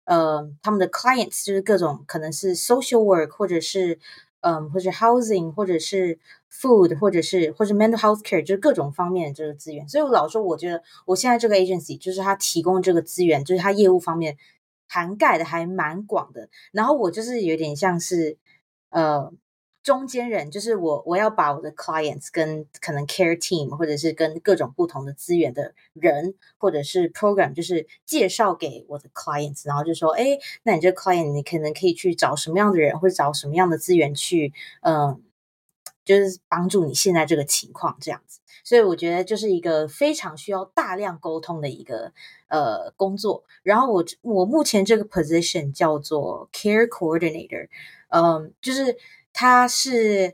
[0.04, 3.98] 呃，他们的 clients，就是各种可能是 social work，或者是。
[4.46, 6.18] 嗯，或者 housing，或者是
[6.60, 9.88] food，或者是或者 mental health care，就是各种方面的这个资源。
[9.88, 14.36] 所以我老说，我觉得我现在这个 agency 就是它提供这个资源，就是它业务方面
[14.88, 16.48] 涵盖的还蛮广的。
[16.72, 18.38] 然后我就是有点像是
[18.90, 19.32] 呃。
[19.84, 35.20] 中间人就是我，我要把我的 clients 跟可能 care team 或者是跟各种不同的资源的人，或者是 program，就是介绍给我的 clients，然后就说，哎，那你这个 client 你可能可以去找什么样的人，或者找什么样的资源去，嗯，
[36.04, 38.40] 就是帮助你现在这个情况这样子。
[38.62, 42.12] 所以我觉得就是一个非常需要大量沟通的一个
[42.48, 43.44] 呃工作。
[43.62, 47.68] 然后我我目前这个 position 叫做 care coordinator，
[48.08, 48.96] 嗯，就是。
[49.36, 50.32] 它是，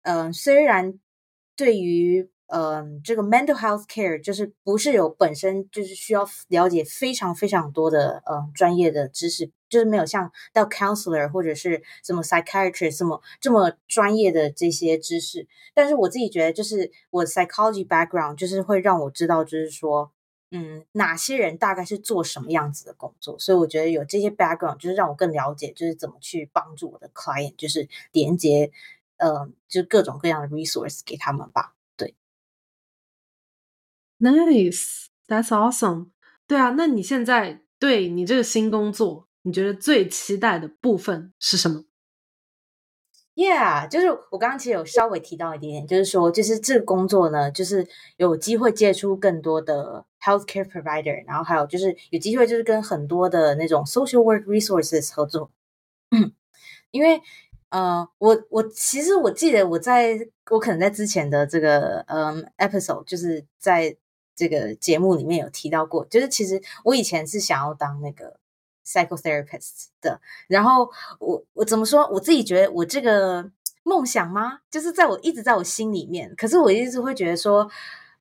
[0.00, 0.98] 嗯，虽然
[1.56, 20.12] 对于，嗯，这个 mental health care 就是不是有本身就是需要了解非常非常多的，嗯，专业的知识，就是没有像到 counselor 或者是什么 psychiatrist 什么这么专业的这些知识，但是我自己觉得，就是我 psychology background 就是会让我知道，就是说。
[20.52, 23.38] 嗯，哪些人大概是做什么样子的工作？
[23.38, 28.72] 所以我觉得有这些 background 就是让我更了解，就是怎么去帮助我的 client，就是连接，
[29.18, 31.76] 呃，就各种各样的 resource 给他们吧。
[34.20, 36.10] ，Nice，that's awesome。
[36.46, 41.84] 对啊，那你现在对你这个新工作，你觉得最期待的部分是什么
[43.34, 55.50] ？Yeah，就是我刚刚其实有稍微提到一点点，就是说，就是这个工作呢，就是有机会接触更多的 healthcare provider，然后还有就是有机会就是跟很多的那种 social work resources 合作。
[56.90, 57.22] 因为
[57.68, 60.18] 呃，我我其实我记得我在
[60.50, 63.96] 我可能在之前的这个嗯 episode，就是在
[64.40, 68.38] 这个节目里面有提到过，就是其实我以前是想要当那个。
[68.82, 72.08] psychotherapist 的，然后我我怎么说？
[72.10, 73.48] 我自己觉得我这个
[73.84, 74.58] 梦想吗？
[74.68, 77.70] 就是在我一直在我心里面，可是我一直会觉得说，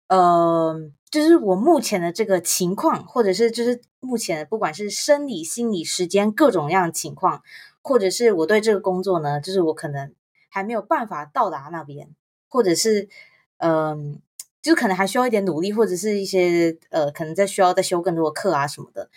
[0.10, 0.80] 呃，
[1.10, 7.42] 就是我目前的这个情况，或者是就是目前不管是生理、心理、时间各种样的情况，
[7.82, 10.14] 或者是我对这个工作呢，就是我可能
[10.52, 12.14] 还没有办法到达那边，
[12.48, 13.10] 或者是
[13.58, 14.22] 嗯，
[14.62, 19.10] 就可能还需要一点努力，或者是一些呃，可能在需要再修更多的课啊什么的。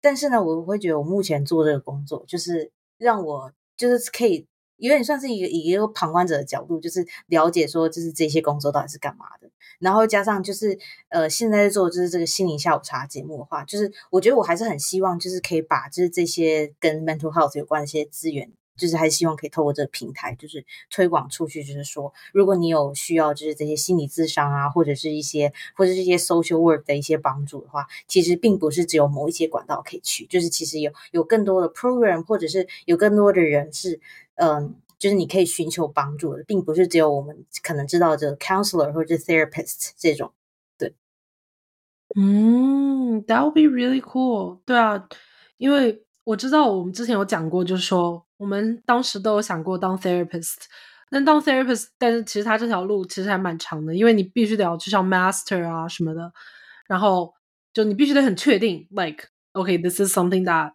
[0.00, 9.50] 但是呢，我会觉得我目前做这个工作，就是让我就是可以有点算是一个以一个旁观者的角度，就是了解说，就是这些工作到底是干嘛的。
[9.78, 18.52] 然后加上就是呃，现在在做就是这个心灵下午茶节目的话，就是我觉得我还是很希望，就是可以把就是这些跟 mental health 有关的一些资源。
[18.80, 21.62] 就是还是希望可以透过这个平台，就是推广出去。
[21.62, 30.24] 就是说，如果你有需要，就是这些心理咨商啊，或者是一些或者这些 social work 的一些帮助的话，其实并不是只有某一些管道可以去。
[30.26, 34.00] 就是其实有有更多的 program，或者是有更多的人是，
[34.36, 40.32] 嗯，就是你可以寻求帮助的，并不是只有我们可能知道的 counselor 或者 therapist 这种。
[40.78, 40.94] 对，
[42.16, 44.58] 嗯，that would be really cool。
[44.64, 45.06] 对啊，
[45.58, 46.02] 因为。
[46.24, 50.55] 我知道我们之前有讲过，就是说我们当时都有想过当 therapist，
[51.09, 56.31] 但当 therapist，但是其实他这条路其实还蛮长的，因为你必须得要去上 master 啊什么的，
[56.87, 57.33] 然后
[57.73, 60.73] 就你必须得很确定，like okay，this is something that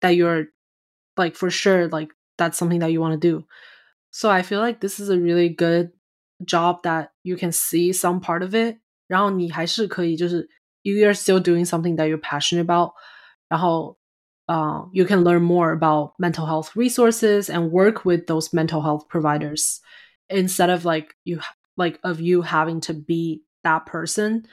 [0.00, 0.50] that you're
[1.16, 3.44] like for sure like that's something that you want to do.
[4.10, 5.92] So I feel like this is a really good
[6.44, 10.48] job that you can see some part of it，然后你还是可以就是
[10.82, 12.92] you are still doing something that you're passionate about，
[13.48, 13.98] 然后
[14.50, 19.08] uh, you can learn more about mental health resources and work with those mental health
[19.08, 19.80] providers
[20.28, 21.40] instead of like you
[21.76, 24.44] like of you having to be that person.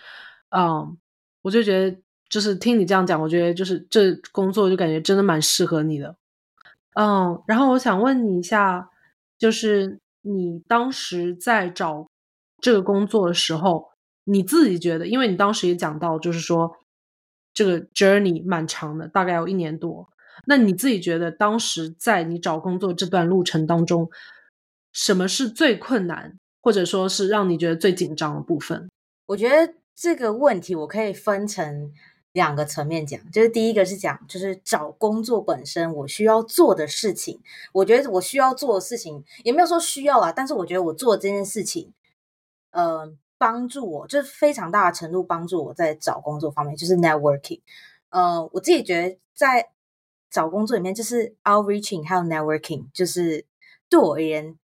[0.52, 0.98] Um,
[1.42, 1.98] 我就觉得
[2.30, 6.16] 就是听你这样讲，我觉得就是这工作就感觉真的蛮适合你的。
[6.96, 8.90] 嗯，然后我想问你一下，
[9.38, 12.08] 就是你当时在找
[12.62, 13.90] 这个工作的时候，
[14.26, 16.72] 你自己觉得，因为你当时也讲到，就是说
[17.59, 20.09] 这个 journey 蛮长的，大概有一年多。
[20.47, 24.09] 那你自己觉得，当时在你找工作这段路程当中，
[24.93, 28.89] 什么是最困难，或者说是让你觉得最紧张的部分？
[29.27, 31.93] 我觉得这个问题我可以分成
[32.31, 37.41] 两个层面讲，就是第一个是讲就是找工作本身我需要做的事情，
[37.73, 41.93] 我觉得我需要做的事情也没有说需要啦，但是我觉得我做这件事情，
[42.71, 47.61] 呃，帮助我就是非常大的程度帮助我在找工作方面，就是 networking。
[48.11, 49.71] 呃，我自己觉得在
[50.31, 53.47] 找工作里面，就是 outreaching 还有 networking，就是
[53.89, 54.59] 对我而言。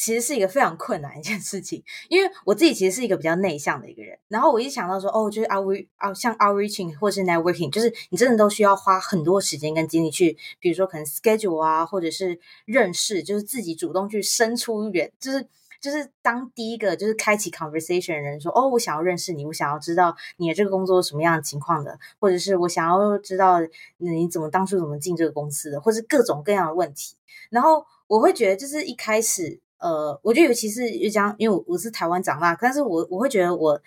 [0.00, 4.16] 其实是一个非常困难一件事情，因为我自己其实是一个比较内向的一个人。
[4.28, 5.66] 然后我一想到说，哦，就是 out
[6.06, 15.48] out 像 outreaching 或是 networking，就是你真的都需要花很多时间跟精力去，比如说可能 schedule 啊，或者是认识，就是自己主动去伸出人，就是
[15.80, 23.58] 就是当第一个就是开启 conversation 的人说，哦，我想要认识你，我想要知道你的这个工作是什么样的情况的，或者是我想要知道
[23.98, 27.16] 你怎么当初怎么进这个公司的，或是各种各样的问题。
[27.50, 29.60] 然后我会觉得，就是一开始。
[29.80, 33.80] 呃，我觉得尤其是又将，因为我我是台湾长大，但是我我会觉得我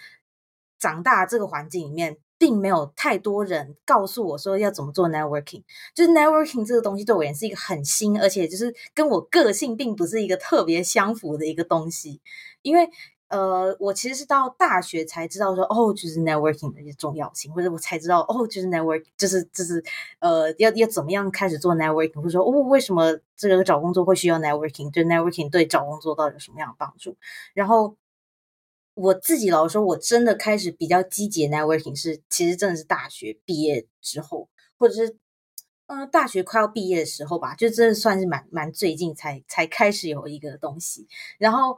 [0.79, 5.61] 长大这个环境里面，并没有太多人告诉我说要怎么做 networking。
[5.93, 12.19] 就是 networking 这个东西对我也是一个很新，而且就是跟我个性并不是一个特别相符的一个东西，
[12.63, 12.89] 因为。
[13.31, 19.81] 呃，我其实是到大学才知道说，哦，就是 networking 的一些重要性，或者我才知道，哦，就是 network，就是就是
[20.19, 24.91] 呃，要要怎么样开始做 networking，或者说，哦，为什么这个找工作会需要 networking？
[24.91, 27.15] 就 networking 对找工作到底有什么样的帮助？
[27.53, 27.95] 然后
[28.93, 35.17] 我自己老说，我真的开始比较积极 networking 是，其实真的是大学毕业之后，或者是
[35.87, 41.77] 嗯，大学快要毕业的时候吧，就真的算是蛮蛮最近才才开始有一个东西，然后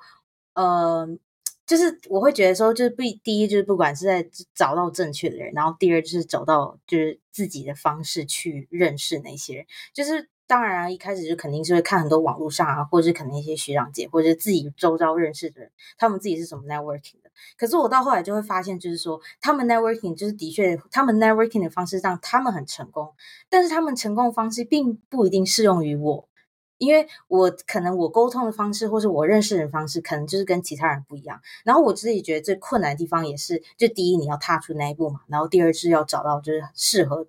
[0.53, 1.17] 呃。
[1.65, 9.65] 就是我会觉得说，就是不第一就是不管是在找到正确的人，然后第二就是找到就是自己的方式去认识那些人。
[9.93, 17.31] 就是当然啊一开始就肯定是会看很多网络上啊，或者是可能一些学长姐，或者是自己周遭认识的人，他们自己是什么 networking 的。
[17.57, 23.15] 可是我到后来就会发现，就是说他们 networking 就是的确他们 networking 的方式让他们很成功，
[23.49, 26.29] 但是他们成功的方式并不一定适用于我。
[26.77, 31.41] 因为我可能我沟通的方式，或是我认识人方式，可能就是跟其他人不一样。
[31.63, 37.25] 然后我自己觉得最困难的地方也是，就第一你要踏出那一步嘛，然后第二是要找到就是适合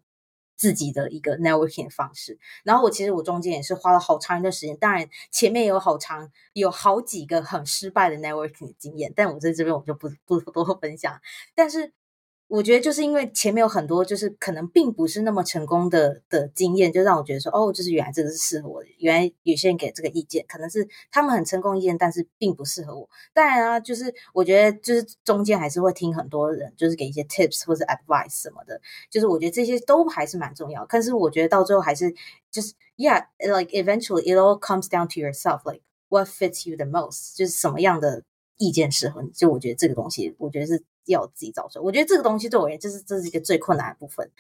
[0.57, 2.39] 自己的一个 networking 方式。
[2.65, 11.21] 然后我其实我中间也是花了好长一段时间，当然前面有好长有好几个很失败的 networking 经验，但我在这边我就不不多分享。
[11.55, 11.93] 但是。
[12.55, 18.89] 我觉得就是因为前面有很多就是可能并不是那么成功的的经验，就让我觉得说哦，就是原来这个是适合我的。
[18.99, 23.11] 原来有些人给这个意见，可能是他们很成功意见，但是并不适合我。
[23.33, 28.81] 当然啊，就是我觉得就是中间还是会听很多人，就是给一些 tips 或者 advice 什么的。
[29.11, 30.87] 就是我觉得这些都还是蛮重要。
[30.89, 32.15] 但是我觉得到最后还是
[32.53, 38.23] 就是 yeah，like eventually it all comes down to yourself，like what fits you the most，就是什么样的
[38.59, 39.31] 意见适合你。
[39.31, 40.85] 就我觉得这个东西，我觉得是。
[41.07, 44.31] 要自己找出来，我觉得这个东西对我而言，就是这是一个最困难的部分。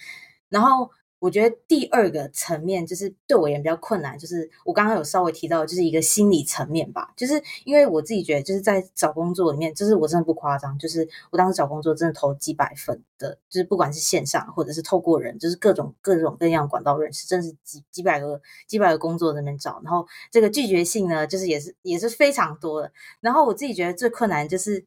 [0.48, 7.14] 然后我觉得第二个层面，就是对我而言比较困难，就是我刚刚有稍微提到，就是一个心理层面吧。
[7.16, 19.80] 就是因为我自己觉得，就是在找工作里面，就是我真的不夸张，就是我当时找工作真的投几百份的，就是不管是线上或者是透过人，就是各种各种各样管道认识，真是几几百个几百个工作在那边找。
[19.82, 22.92] 然后这个拒绝性呢，就是也是也是非常多的。
[23.20, 24.84] 然后我自己觉得最困难就是。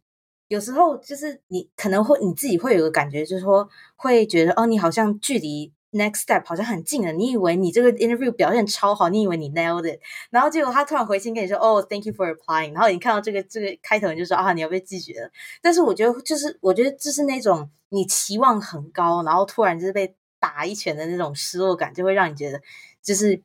[0.47, 7.11] 有时候就是你可能会你自己会有个感觉，就是说会觉得哦，你好像距离 next step 好像很近了。
[7.11, 15.29] 你以为你这个 interview 表现超好，你以为你 nailed it，然后结果他突然回信跟你说哦，thank you for applying，然后你看到这个这个开头你就说啊，你要被拒绝了。
[15.61, 22.61] 但是我觉得就是我觉得就是那种你期望很高，然后突然就是被打一拳的那种失落感，就会让你觉得
[23.01, 23.41] 就是。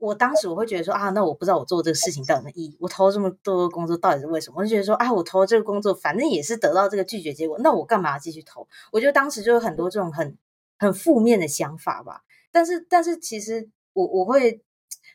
[0.00, 2.76] 我当时我会觉得说啊，那我不知道我做这个事情到底有没有意义。
[2.80, 4.56] 我投了这么多工作，到底是为什么？
[4.58, 8.66] 我就觉得说啊，我投了这个工作，反正也是得到这个拒绝结果，那我干嘛继续投？
[8.92, 10.36] 我觉得当时就有很多这种很
[10.78, 12.22] 很负面的想法吧。
[12.50, 14.62] 但是，但是其实我我会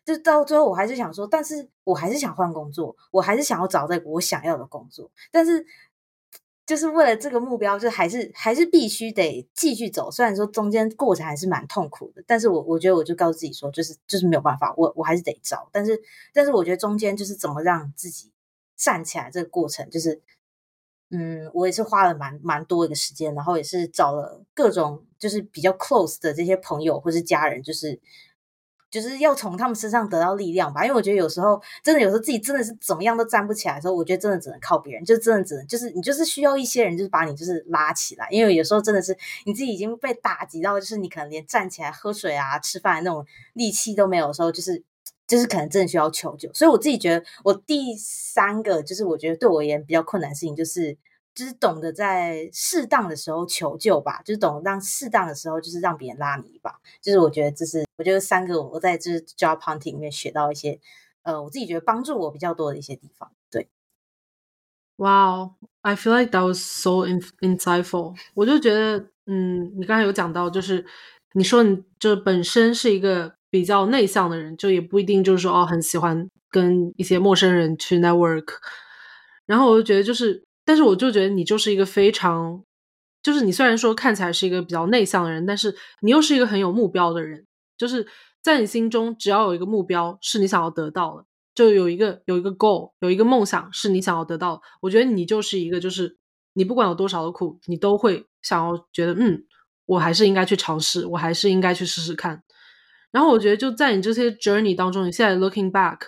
[0.05, 5.65] 就到最后，我还是想说，但是我还是想换工作，我还是想要找到我想要的工作，但是。
[6.67, 10.11] 就是为了这个目标，就还是还是必须得继续走。
[10.11, 15.69] 虽然说中间过程还是蛮痛苦的，但是我我觉得我就告诉自己说，就是就是没有办法，我我还是得找。
[15.71, 15.99] 但是
[16.33, 18.31] 但是我觉得中间就是怎么让自己
[18.75, 20.21] 站起来这个过程，就是
[21.09, 27.99] 嗯，我也是花了蛮蛮多一个时间，然后也是找了各种就是比较 close 的这些朋友或是家人，就是。
[29.01, 43.23] 就是要从他们身上得到力量吧，因为我觉得有时候真的有时候自己真的是怎么样都站不起来的时候，我觉得真的只能靠别人，就真的只能就是你就是需要一些人，就是把你就是拉起来，因为有时候真的是你自己已经被打击到，就是你可能连站起来喝水啊、吃饭那种
[43.53, 44.83] 力气都没有的时候，就是
[45.27, 46.51] 就是可能真的需要求救。
[46.53, 50.97] 所以我自己觉得，我第三个就是我觉得对我而言比较困难的事情，就是
[51.37, 56.79] 就是懂得在适当的时候求救吧，就是懂让适当的时候就是让别人拉你一把。
[56.99, 60.79] 就是我觉得这是我觉得三个我在这 job hunting 里面学到一些，
[61.21, 63.31] 呃，我自己觉得帮助我比较多的一些地方。
[63.51, 63.69] 对
[64.95, 67.05] ，Wow, I feel like that was so
[67.41, 68.15] insightful。
[68.33, 70.83] 我就觉得，嗯，你刚才有讲到，就是
[71.33, 78.55] 你说你就本身是一个比较内向的人，就也不一定就是说哦很喜欢跟一些陌生人去 network。
[79.45, 82.61] 然后我就觉得，就是，但是我就觉得你就是一个非常，
[83.23, 87.45] 就是你虽然说看起来是一个比较内向的人，但是你又是一个很有目标的人，
[87.77, 88.05] 就是
[88.43, 91.25] 在你心中只要有一个目标是你想要得到的。
[91.55, 94.61] 就有一个有一个 goal，有一个梦想是你想要得到的。
[94.81, 96.17] 我觉得你就是一个，就是
[96.53, 99.43] 你不管有多少的苦，你都会想要觉得，嗯，
[99.85, 102.43] 我还是应该去尝试，我还是应该去试试看。
[103.09, 106.01] 然后我觉得就在你这些 journey 当中，你现在 looking back，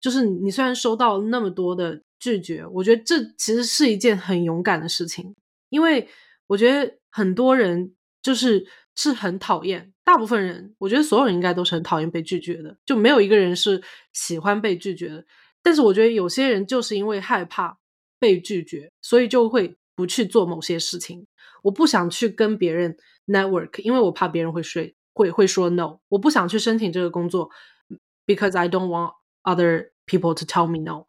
[0.00, 5.32] 就是你虽然收到那么多的拒绝，我觉得这其实是一件很勇敢的事情，
[5.68, 6.08] 因为
[6.48, 8.66] 我觉得很多人就是
[8.96, 9.92] 是很讨厌。
[10.02, 13.80] 大部分人，我觉得所有人应该都是很讨厌被拒绝的，就没有一个人是
[14.12, 15.24] 喜欢被拒绝的。
[15.62, 17.78] 但是我觉得有些人就是因为害怕
[18.18, 21.24] 被拒绝，所以就会不去做某些事情。
[21.62, 22.96] 我不想去跟别人
[23.26, 25.98] network，因为我怕别人会睡，会会说 no。
[26.08, 27.50] 我不想去申请这个工作
[28.26, 29.12] ，because I don't want
[29.44, 31.05] other people to tell me no。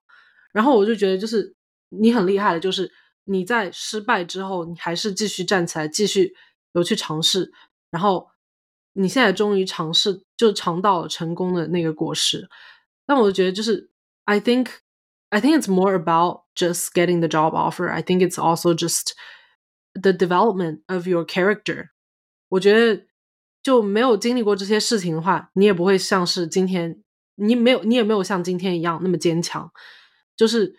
[0.58, 1.54] 然后我就觉得，就是
[1.90, 2.92] 你很厉害的，就是
[3.26, 6.34] 你在失败之后，你还是继续站起来，继续
[6.74, 7.52] 有去尝试，
[7.92, 8.28] 然后。
[9.00, 12.50] 你现在终于尝试，就尝到了成功的那个果实。
[13.06, 13.92] 但我觉得，就是
[14.26, 14.70] I think
[15.30, 17.88] I think it's more about just getting the job offer.
[17.88, 19.12] I think it's also just
[19.94, 21.90] the development of your character.
[22.50, 23.06] 我觉得
[23.62, 27.04] 就没有经历过这些事情的话，你也不会像是今天，
[27.36, 29.72] 你没有，你也没有像今天一样那么坚强。
[30.38, 30.74] 就是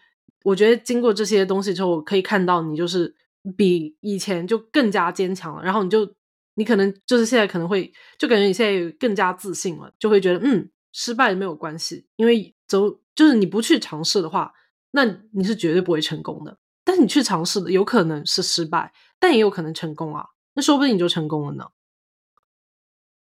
[0.45, 3.15] 我觉得经过这些东西之后，我可以看到你就是
[3.57, 5.63] 比以前就更加坚强了。
[5.63, 6.15] 然后你就。
[6.59, 14.53] 你可能就是现在可能会就感觉你现在更加自信了，就会觉得嗯，失败没有关系，因为走就是你不去尝试的话，
[14.91, 16.59] 那你是绝对不会成功的。
[16.85, 20.27] 但是你去尝试的，有可能是失败，但也有可能成功啊。
[20.55, 21.65] 那说不定你就成功了呢。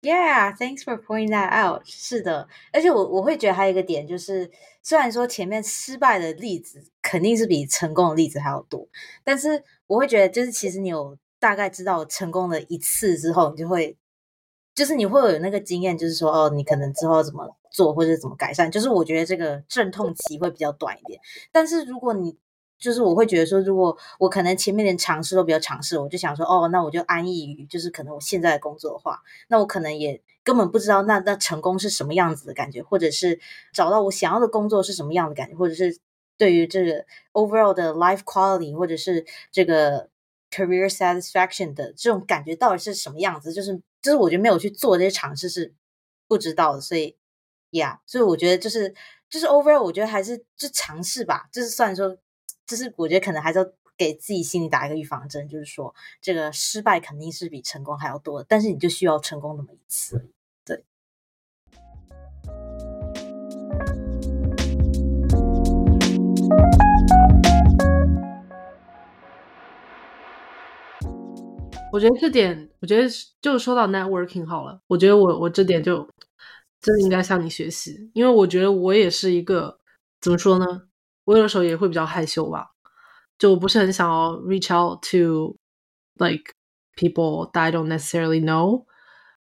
[0.02, 1.82] Yeah, thanks for pointing that out.
[1.84, 4.50] 是的，而且我我会觉得还有一个点就是，
[4.82, 8.88] 虽然说前面失败的例子肯定是比成功的例子还要多，
[9.24, 11.16] 但是我会觉得就是其实你有。
[11.42, 13.96] 大概知道成功了一次之后，你就会，
[14.74, 21.18] 就是你会有那个经验，就是说，哦，你可能之后怎么做或者怎么改善，就是我觉得这个阵痛期会比较短一点。
[21.50, 22.36] 但是如果你，
[22.80, 33.38] 就是我会觉得说，如果我可能前面连尝试都比较尝试，我就想说，哦，那我就安逸于就是可能我现在的工作的话，那我可能也根本不知道那那成功是什么样子的感觉，或者是
[33.72, 35.98] 找到我想要的工作是什么样的感觉，或者是
[36.38, 37.04] 对于这个
[37.34, 40.08] overall 的 life quality，或者是这个。
[40.52, 43.52] career satisfaction 的这种感觉到底是什么样子？
[43.52, 45.72] 就是就是，我觉得没有去做这些尝试是
[46.26, 47.16] 不知道的，所以
[47.70, 48.92] ，yeah，所以我觉得就是
[49.28, 51.48] 就是 overall，我觉得还是就尝试吧。
[51.52, 52.16] 就是虽然说，
[52.70, 53.66] 就是我觉得可能还是要
[53.98, 60.24] 给自己心里打一个预防针，就是说这个失败肯定是比成功还要多，但是你就需要成功那么一次。
[60.64, 60.84] 对
[71.92, 73.08] 我觉得这点，我觉得
[73.42, 74.80] 就说到 networking 好了。
[74.86, 76.08] 我觉得我我这点就
[76.80, 79.80] 真的应该向你学习，因为我觉得我也是一个
[80.20, 80.82] 怎么说呢？
[81.24, 82.70] 我有的时候也会比较害羞吧，
[83.38, 85.56] 就不是很想要 reach out to
[86.16, 86.54] like
[86.96, 88.84] people that I don't necessarily know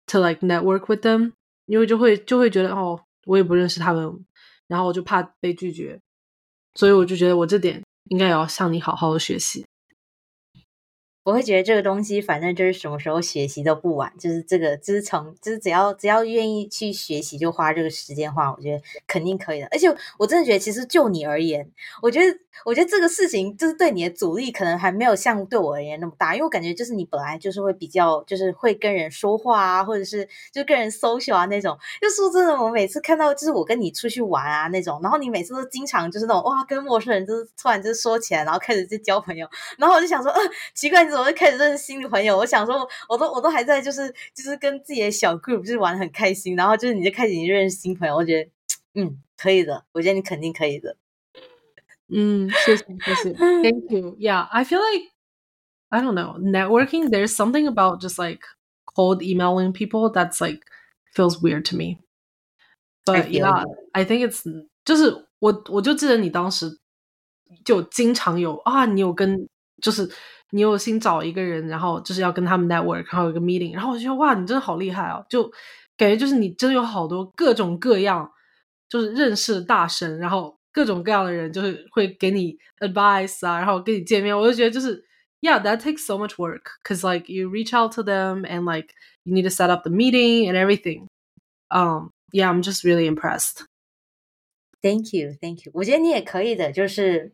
[0.06, 1.32] to like network with them，
[1.66, 4.24] 因为就会就会觉得哦，我也不认识他们，
[4.66, 6.00] 然后我就怕被拒绝，
[6.74, 9.66] 所以我就觉得我这点应该也要向你好好的学习。
[11.24, 14.12] 我会觉得这个东西，反正就是什么时候学习都不晚。
[14.18, 19.66] 就是这个，就是从，就是只要只要愿意去学习，就花这个时间花，我觉得肯定可以的。
[19.72, 21.66] 而且我真的觉得，其实就你而言，
[22.02, 31.74] 我觉得，我觉得这个事情就是对你的阻力可能还没有像对我而言那么大，因为我感觉就是你本来就是会比较，就是会跟人说话啊，或者是就跟人 social 啊那种。
[32.02, 39.48] 就说真的，我每次看到就是我跟你出去玩啊那种，然后你每次都经常就是那种哇，跟陌生人就是突然就是说起来，然后开始就交朋友，
[39.78, 40.38] 然后我就想说，呃，
[40.74, 41.13] 奇怪。
[41.16, 48.50] 我就开始认识新的朋友，我想说，我都我都还在，就是就是跟自己的小 group 就是玩很开心，然后就是你就开始你认识新朋友，我觉得
[48.94, 50.96] 嗯可以的，我觉得你肯定可以的。
[52.08, 54.16] 嗯，谢谢谢谢，Thank you.
[54.18, 55.10] Yeah, I feel like
[55.88, 57.08] I don't know networking.
[57.08, 58.40] There's something about just like
[58.84, 60.60] cold emailing people that's like
[61.14, 61.98] feels weird to me.
[63.06, 64.44] But yeah, I think it's
[64.84, 66.78] 就是我我就记得你当时
[67.64, 69.48] 就经常有啊，你有跟
[69.80, 70.08] 就是
[70.53, 75.43] 你有心找一个人，然后就是要跟他们 network，然后有一个 meeting，然后我觉得哇，你真的好厉害哦，就
[75.97, 78.29] 感觉就是你真的有好多各种各样，
[78.87, 85.03] 就是认识的大神，然后各种各样的人就是会给你 advice 啊，然后跟你见面，我就觉得就是
[85.41, 88.93] yeah that takes so much work because like you reach out to them and like
[89.23, 91.07] you need to set up the meeting and everything.
[91.69, 93.65] Um, yeah, I'm just really impressed.
[94.81, 95.71] Thank you, thank you。
[95.73, 97.31] 我觉得你也可以的，就是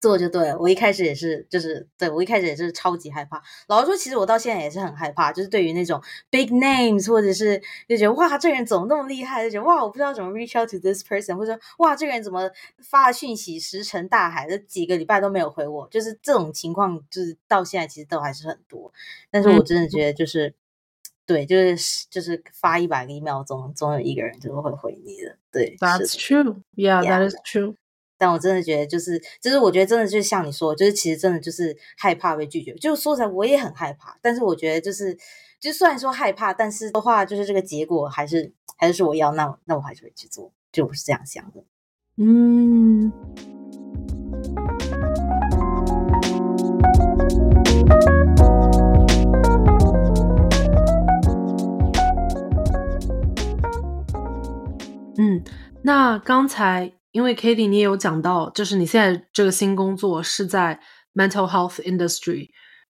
[0.00, 0.58] 做就对了。
[0.58, 3.42] 我一开始也是，就是对我一开始也是超级害怕。
[3.68, 9.44] 老实说，其实我到现在也是很害怕，就是对于那种 big names，或者是就觉得哇，这个人怎么那么厉害？
[9.44, 12.50] 就觉得哇，我不知道怎么 reach out to this person，或者说哇，这个人怎么
[12.82, 15.86] 发了讯息石沉大海，这几个礼拜都没有回我。
[15.90, 18.92] 就是这种情况，就是到现在其实都还是很多。
[19.30, 20.54] 但是我真的觉得就是。
[21.26, 25.36] 对，就是就是发一百个 email，总总有一个人就是会回你的。
[25.52, 26.62] 对，That's true.
[26.74, 27.76] Yeah, that is true.
[28.20, 32.74] 但我真的觉得，就是就是我觉得真的就是像你说，就是其实真的就是害怕被拒绝。
[32.74, 34.18] 就说起来，我也很害怕。
[34.20, 35.16] 但是我觉得，就是
[35.58, 40.52] 就虽然说害怕，但是的话，就是这个结果还是还是是我要，那那我还是会去做。
[40.70, 41.64] 就我是这样想的。
[42.18, 43.10] 嗯。
[55.16, 55.42] 嗯，
[55.82, 60.80] 那刚才因为 Katie 你也有讲到，就是你现在这个新工作是在
[61.14, 62.50] mental health industry，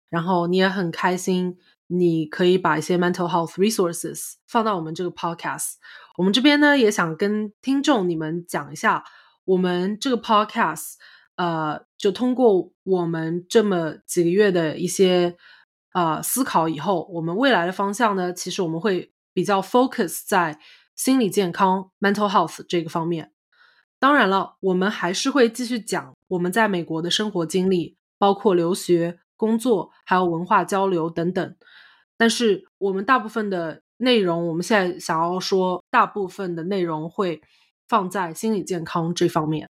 [0.10, 1.58] 然后你也很开心，
[1.88, 5.74] 你可以把一些 mental health resources 放到我们这个 podcast。
[6.18, 9.04] 我们这边呢也想跟听众你们讲一下，
[9.46, 10.96] 我们这个 podcast，
[11.36, 15.38] 呃，就通过我们这么几个月的一些
[15.94, 20.60] 呃思考以后，我们未来的方向呢，其实我们会比较 focus 在。
[20.96, 23.32] 心理健康 （mental health） 这个方面，
[24.00, 31.56] 当然了，我们还是会继续讲我们在美国的生活经历，包括留学、工作，还有文化交流等等。
[32.18, 37.42] 但是，我们大部分的内容，我们现在想要说，大部分的内容会
[37.88, 39.70] 放在心理健康这方面。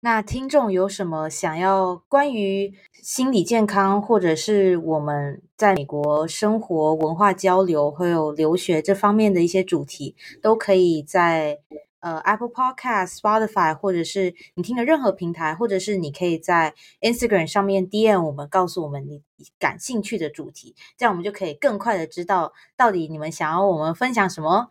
[0.00, 11.58] 那听众有什么想要关于心理健康，或者是我们在美国生活、文化交流，还有留学这方面的一些主题，都可以在
[12.06, 19.20] 呃 Apple Podcast、Spotify，或者是你听的任何平台，或者是你可以在 Instagram 上面 DM 我们，告诉我们你
[19.58, 24.68] 感兴趣的主题，这样我们就可以更快的知道到底你们想要我们分享什么。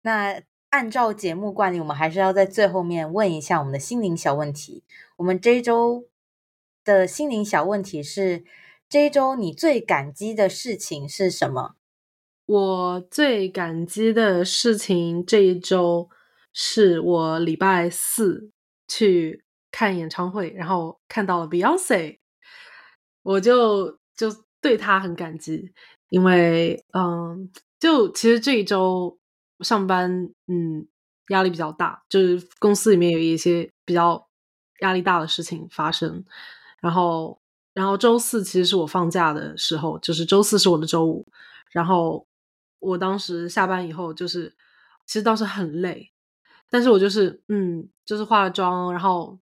[0.00, 4.82] 那按照节目惯例，我们还是要在最后面问一下我们的心灵小问题。
[5.18, 6.06] 我们这一周
[6.82, 8.44] 的心灵小问题是：
[8.88, 11.74] 这一周你最感激的事情是什么？
[12.46, 16.08] 我最感激的事情这一周
[16.52, 18.50] 是我礼拜四
[18.86, 22.18] 去看演唱会，然后看到了 Beyonce，
[23.22, 24.28] 我就就
[24.60, 25.72] 对他很感激，
[26.08, 29.18] 因为嗯，就其实这一周。
[29.64, 30.08] 上班，
[30.46, 30.86] 嗯，
[31.30, 34.28] 压力比较大，就是公司里面有一些比较
[34.82, 36.24] 压力大的事情发生。
[36.80, 37.40] 然后，
[37.78, 41.24] 然后周四其实是我放假的时候，就是周四是我的周五。
[41.70, 42.26] 然后
[42.80, 44.52] 我当时下班以后，就是
[45.06, 46.10] 其实当时很累，
[46.68, 49.38] 但是我就是，嗯，就是化了妆，然后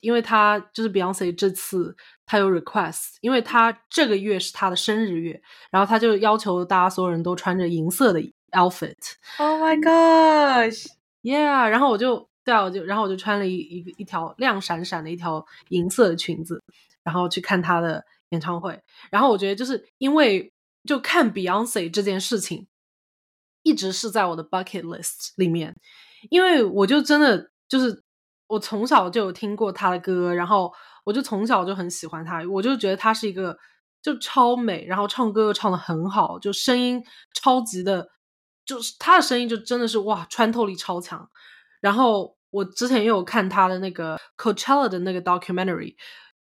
[0.00, 8.20] 因为他就是 Beyonce 这次他有 request，因为他这个月是他的生日月，然后他就要求大家所有人都穿着银色的。
[8.52, 8.96] Outfit.
[9.36, 10.86] Oh my gosh.
[11.22, 11.68] Yeah.
[11.68, 16.62] 然后我就对啊，我就然后我就穿了一一个一条亮闪闪的一条银色的裙子，
[17.08, 18.78] 然后去看他的演唱会。
[19.10, 20.52] 然后我觉得就是因为
[20.84, 22.66] 就看 Beyonce 这件事情，
[23.62, 25.74] 一直是在我的 bucket list 里面，
[26.28, 28.04] 因为我就真的就是
[28.48, 30.70] 我从小就有听过他的歌，然后
[31.04, 33.56] 我就从小就很喜欢他，我就觉得他是一个
[34.02, 37.02] 就超美，然后唱歌又唱的很好，就声音
[37.32, 38.10] 超级的。
[38.66, 41.26] 就是他的声音就真的是哇，穿透力超强。
[41.80, 45.96] 然后我之前又有看他的那个 Coachella 的那个 documentary，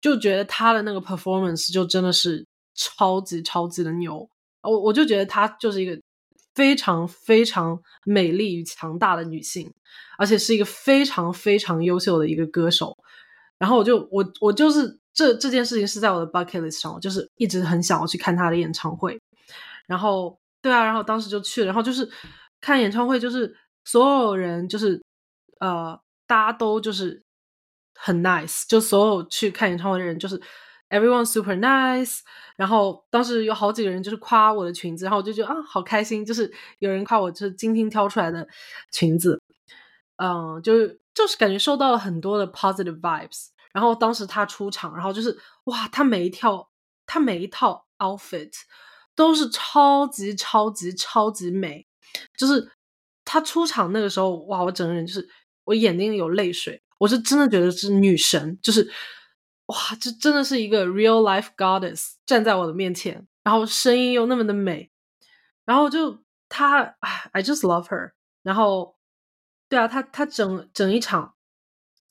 [0.05, 2.45] 就觉得他的那个 performance 就真的是
[2.75, 4.29] 超级超级的牛。
[4.61, 5.99] 我我就觉得她就是一个
[6.53, 9.73] 非常非常美丽与强大的女性，
[10.17, 12.95] 而且是一个非常非常优秀的一个歌手。
[13.57, 19.19] 然后我就我我就是这这件事情是在我的 bucket list 上，我就是一直很想要去看她的演唱会。
[19.87, 20.37] 然后。
[20.61, 22.09] 对啊，然后当时就去了，然后就是
[22.59, 24.99] 看演唱会，就是所有人就是
[25.59, 25.95] 呃，
[26.25, 27.21] 大家都就是
[27.95, 30.39] 很 nice，就所有去看演唱会的人就是
[30.89, 32.19] everyone super nice。
[32.55, 38.47] 然后当时有好几个人就是夸我的裙子，然后我就觉得啊，好开心，就是有人夸我就是精心挑出来的
[38.91, 39.41] 裙子，
[40.17, 43.47] 嗯，就就是感觉受到了很多的 positive vibes。
[43.73, 46.69] 然后当时他出场，然后就是哇，他每一跳，
[47.05, 48.51] 他每一套 outfit
[49.15, 51.85] 都是超级超级超级美，
[52.37, 52.71] 就是
[53.25, 55.27] 他出场那个时候，哇，我整个人就是
[55.65, 58.89] 我眼睛有泪水，我是真的觉得是女神，就是
[59.67, 64.91] 哇，这真的是一个 real life goddess 站在我的面前，然后声音又那么的美，
[65.65, 66.95] 然后就她
[67.31, 68.11] ，I just love her，
[68.43, 68.95] 然后
[69.67, 71.33] 对啊，她她整整一场。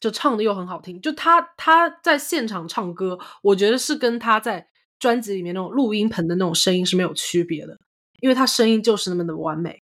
[0.00, 4.68] 就唱的又很好听，就她她在现场唱歌，我觉得是跟她在
[4.98, 7.78] 专辑里面那种录音棚的那种声音是没有区别的，
[8.20, 9.82] 因为她声音就是那么的完美，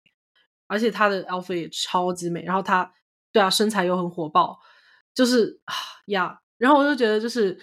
[0.67, 2.91] 而且她的 outfit 也超级美，然后她
[3.31, 4.59] 对啊身材又很火爆，
[5.14, 5.58] 就是
[6.06, 7.58] 呀，然后我就觉得就是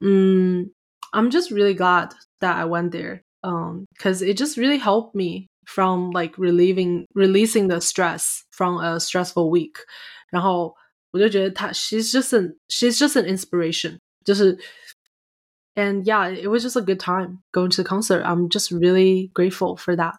[0.00, 0.70] 嗯，
[1.12, 6.10] I'm just really glad that I went there, um, because it just really helped me from
[6.12, 9.76] like relieving releasing the stress from a stressful week，
[10.30, 10.74] 然后。
[11.12, 14.58] 我就觉得她，she's just an she's just an inspiration，就是
[15.74, 18.22] and yeah, it was just a good time going to the concert.
[18.22, 20.16] I'm just really grateful for that.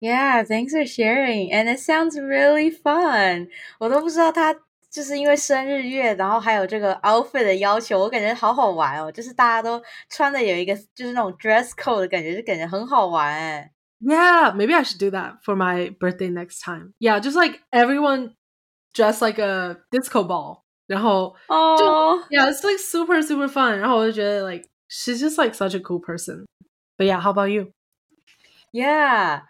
[0.00, 1.50] Yeah, thanks for sharing.
[1.50, 3.48] And it sounds really fun.
[3.80, 4.54] 我都不知道他
[4.92, 9.12] 就是因为生日月，然后还有这个 outfit 的要求，我感觉好好玩哦。
[9.12, 13.72] 就是大家都穿的有一个就是那种 dress code 的感觉，就感觉很好玩哎。
[14.00, 16.94] Yeah, maybe I should do that for my birthday next time.
[17.00, 18.36] Yeah, just like everyone
[18.94, 21.84] dress like a disco ball，然后就
[22.30, 27.20] yeah it's like super super fun，然后我就觉得 like she's just like such a cool person。But yeah,
[27.20, 27.72] how about you?
[28.72, 29.42] Yeah，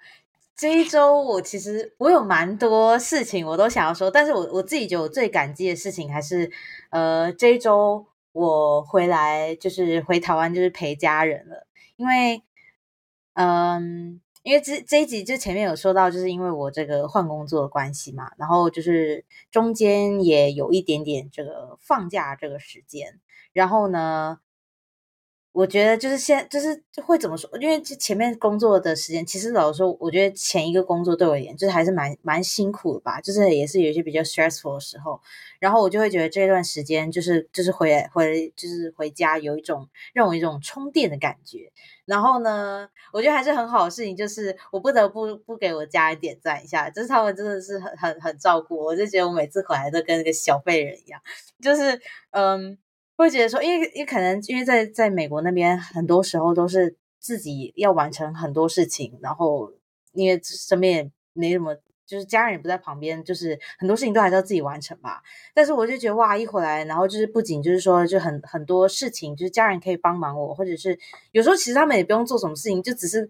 [0.64, 6.50] 这一周我其实我有蛮多事情我都想要说，但是我我自己觉得我最感激的事情还是
[6.90, 12.42] 呃这一周我回来就是回台湾就是陪家人了，因为
[13.34, 14.22] 嗯。
[14.44, 23.20] 因为这这一集就前面有说到，就是因为我这个换工作的关系嘛，然后就是中间也有一点点这个放假这个时间，
[23.52, 24.40] 然后呢。
[25.54, 27.48] 我觉得就是现就是会怎么说？
[27.60, 33.22] 因为前面工作的时间，其实老实说，我觉得前一个工作对我而言，就是还是蛮蛮辛苦的吧。
[33.22, 35.22] 就是也是有一些比较 stressful 的时候，
[35.60, 41.72] 然后我就会觉得这段时间就是就是回回就是回家有一种让我一种充电的感觉。
[42.06, 51.22] 然后呢，我觉得还是很好的事情，就是我不得不不给我家人点赞一下，就是他们真的是很很很照顾我，我就觉得我每次回来都跟那个小废人一样，
[51.62, 52.02] 就是
[52.32, 52.80] 嗯。
[53.16, 59.72] 会觉得说，因为也可能因为在在美国那边，很多时候都是自己要完成很多事情，然后
[60.14, 61.76] 因为身边也没什么，
[62.08, 65.22] 就是家人也不在旁边，就是很多事情都还是要自己完成吧。
[65.54, 70.98] 但是我就觉得哇，一回来，然后就是不仅就是说，就很很多事情，就是家人可以帮忙我，或者是
[71.32, 73.30] 有时候其实他们也不用做什么事情，就只是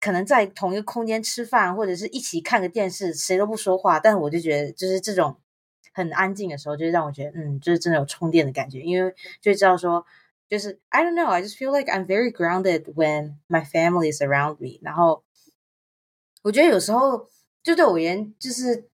[0.00, 3.98] 可能在同一个空间吃饭，或者是一起看个电视，谁都不说话。
[3.98, 5.36] 但我就觉得，就是这种。
[5.94, 10.04] 很安静的时候，就让我觉得，嗯，就是真的有充电的感觉，因为就知道说，
[10.48, 14.58] 就是 I don't know, I just feel like I'm very grounded when my family is around
[14.58, 14.78] me。
[14.82, 15.24] 然后
[16.42, 17.30] 我觉得有时候
[17.62, 18.90] 就对我而言，就是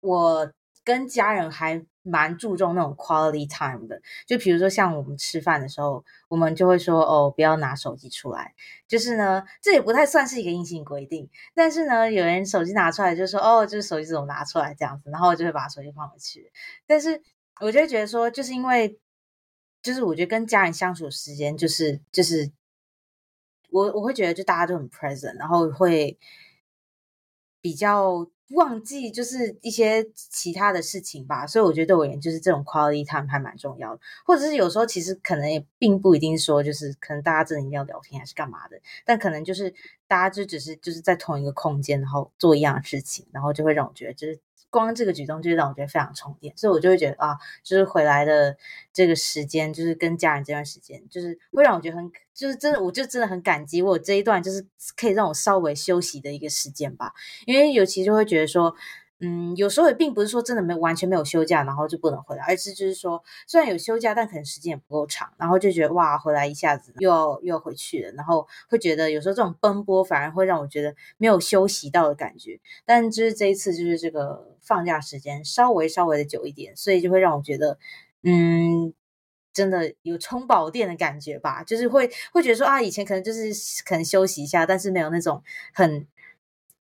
[0.00, 0.52] 我
[0.84, 1.84] 跟家人还。
[2.02, 8.54] 蛮注重那种 quality time 的，就比如说像我们吃饭的时候，我们就会说哦，不要拿手机出来。
[8.88, 16.52] 就是呢，这也不太算是一个硬性规定，但是呢，有人手机拿出来就说哦，就是手机怎么拿出来这样子，然后我就会把手机放回去。
[16.86, 17.22] 但是
[17.60, 18.98] 我就觉得说，就是因为，
[19.80, 22.50] 就是我觉得跟家人相处时间，就是就是
[23.70, 26.18] 我我会觉得就大家都很 present，然后会
[27.60, 28.28] 比较。
[28.52, 34.00] 忘记就是一些其他的事情吧，所以我觉得对我而言，就是这种 quality time 还蛮重要的。
[34.24, 39.72] 或者是有时候其实可能也并不一定说，就是可能大家真的一定要聊天还是干嘛的，但可能就是
[40.06, 44.38] 大家就只是就是在同一个空间，然后做一样的事情，然后就会让我觉得就是。
[44.72, 48.56] 光这个举动就让我觉得非常充电，所以我就会觉得啊，就是回来的
[48.92, 54.66] 这个时间，就是跟家人这段时间，就是会让我觉得很，就是真的，我就真的很感激我这一段，就是
[54.96, 57.12] 可以让我稍微休息的一个时间吧。
[57.46, 58.74] 因为尤其就会觉得说。
[59.24, 72.58] 嗯，有时候也并不是说真的没完全没有休假，然后就不能回来，而是就是说虽然有休假，但可能时间也不够长，然后就觉得哇，回来一下子又要又要回去了，然后会觉得有时候这种奔波反而会让我觉得没有休息到的感觉。
[72.84, 77.78] 但就是这一次就是这个放假时间稍微稍微的久一点，所以就会让我觉得
[78.24, 78.92] 嗯，
[79.52, 83.52] 真的有充饱电的感觉吧，就是会会觉得说啊，以前可能就是
[83.84, 85.40] 可能休息一下，但是没有那种
[85.72, 86.08] 很。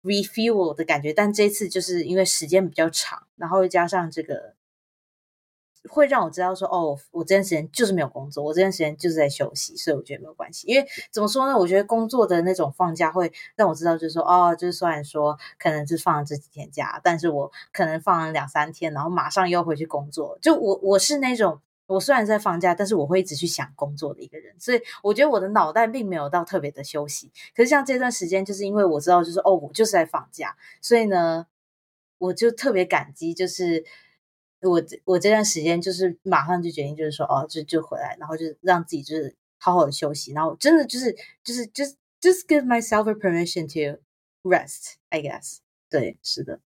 [0.03, 4.55] Refuel 的感觉，但这次就是因为时间比较长，然后又加上这个
[5.89, 10.67] 会让我知道说，哦，我这段时间就是没有工作，我这段时间就是在休息，所以我觉得没有关系。
[10.67, 11.57] 因为怎么说呢？
[11.57, 20.37] 我觉得工作的那种放假会让我知道，就是说，哦，就是虽然说可能是放了这几天假，但是我可能放了两三天，然后马上又回去工作。
[20.39, 21.59] 就我我是那种，
[21.93, 27.31] 我虽然在放假，但是我会一直去想工作的一个人，所以我觉得我的脑袋并没有到特别的休息。
[27.55, 31.47] 可是像这段时间，就是因为我知道，就是哦，我就是在放假，所以呢，
[32.17, 33.85] 我就特别感激，就是。
[34.63, 41.11] 我我这段时间就是马上就决定，就是说哦，就就回来，然后就让自己就是好好的休息，然后真的就是
[41.43, 43.99] 就是 just just give myself a permission to
[44.47, 45.57] rest, I guess。
[45.89, 46.59] 对，是的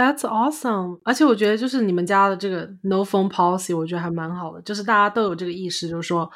[0.00, 1.00] ，That's awesome。
[1.04, 6.30] 而且我觉得就是你们家的这个 no phone policy，我觉得还蛮好的，就是大家都有这个意识，就是说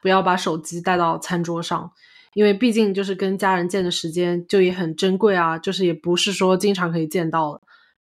[0.00, 1.90] 不要把手机带到餐桌上，
[2.34, 7.60] 因为毕竟就是跟家人见的时间就也很珍贵啊，就是也不是说经常可以见到的，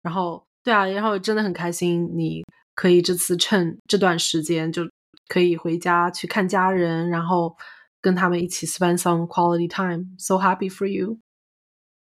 [0.02, 0.44] 然后。
[0.64, 2.42] 对啊，然后真的很开心，你
[2.74, 4.88] 可以这次趁这段时间就
[5.28, 7.54] 可以回家去看家人，然后
[8.00, 10.06] 跟他们一起 spend some quality time.
[10.18, 11.18] So happy for you.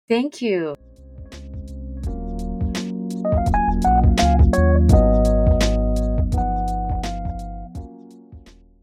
[0.09, 0.88] Thank you.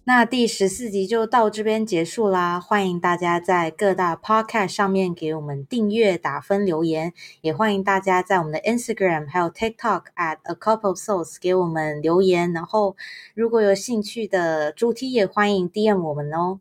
[0.07, 2.59] 那第十四集就到这边结束啦！
[2.59, 12.53] 欢迎大家在各大 podcast 上面给我们订阅、打分、留言，也欢迎大家在我们的 Instagram 还有 TikTok at a couple of souls 给我们留言。
[12.53, 12.95] 然后，
[13.33, 16.59] 如果有兴趣的主题，也欢迎 DM 我们哦。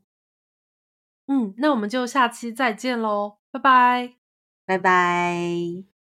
[1.28, 4.14] 嗯，那我们就下期再见喽，拜拜，
[4.66, 5.93] 拜拜。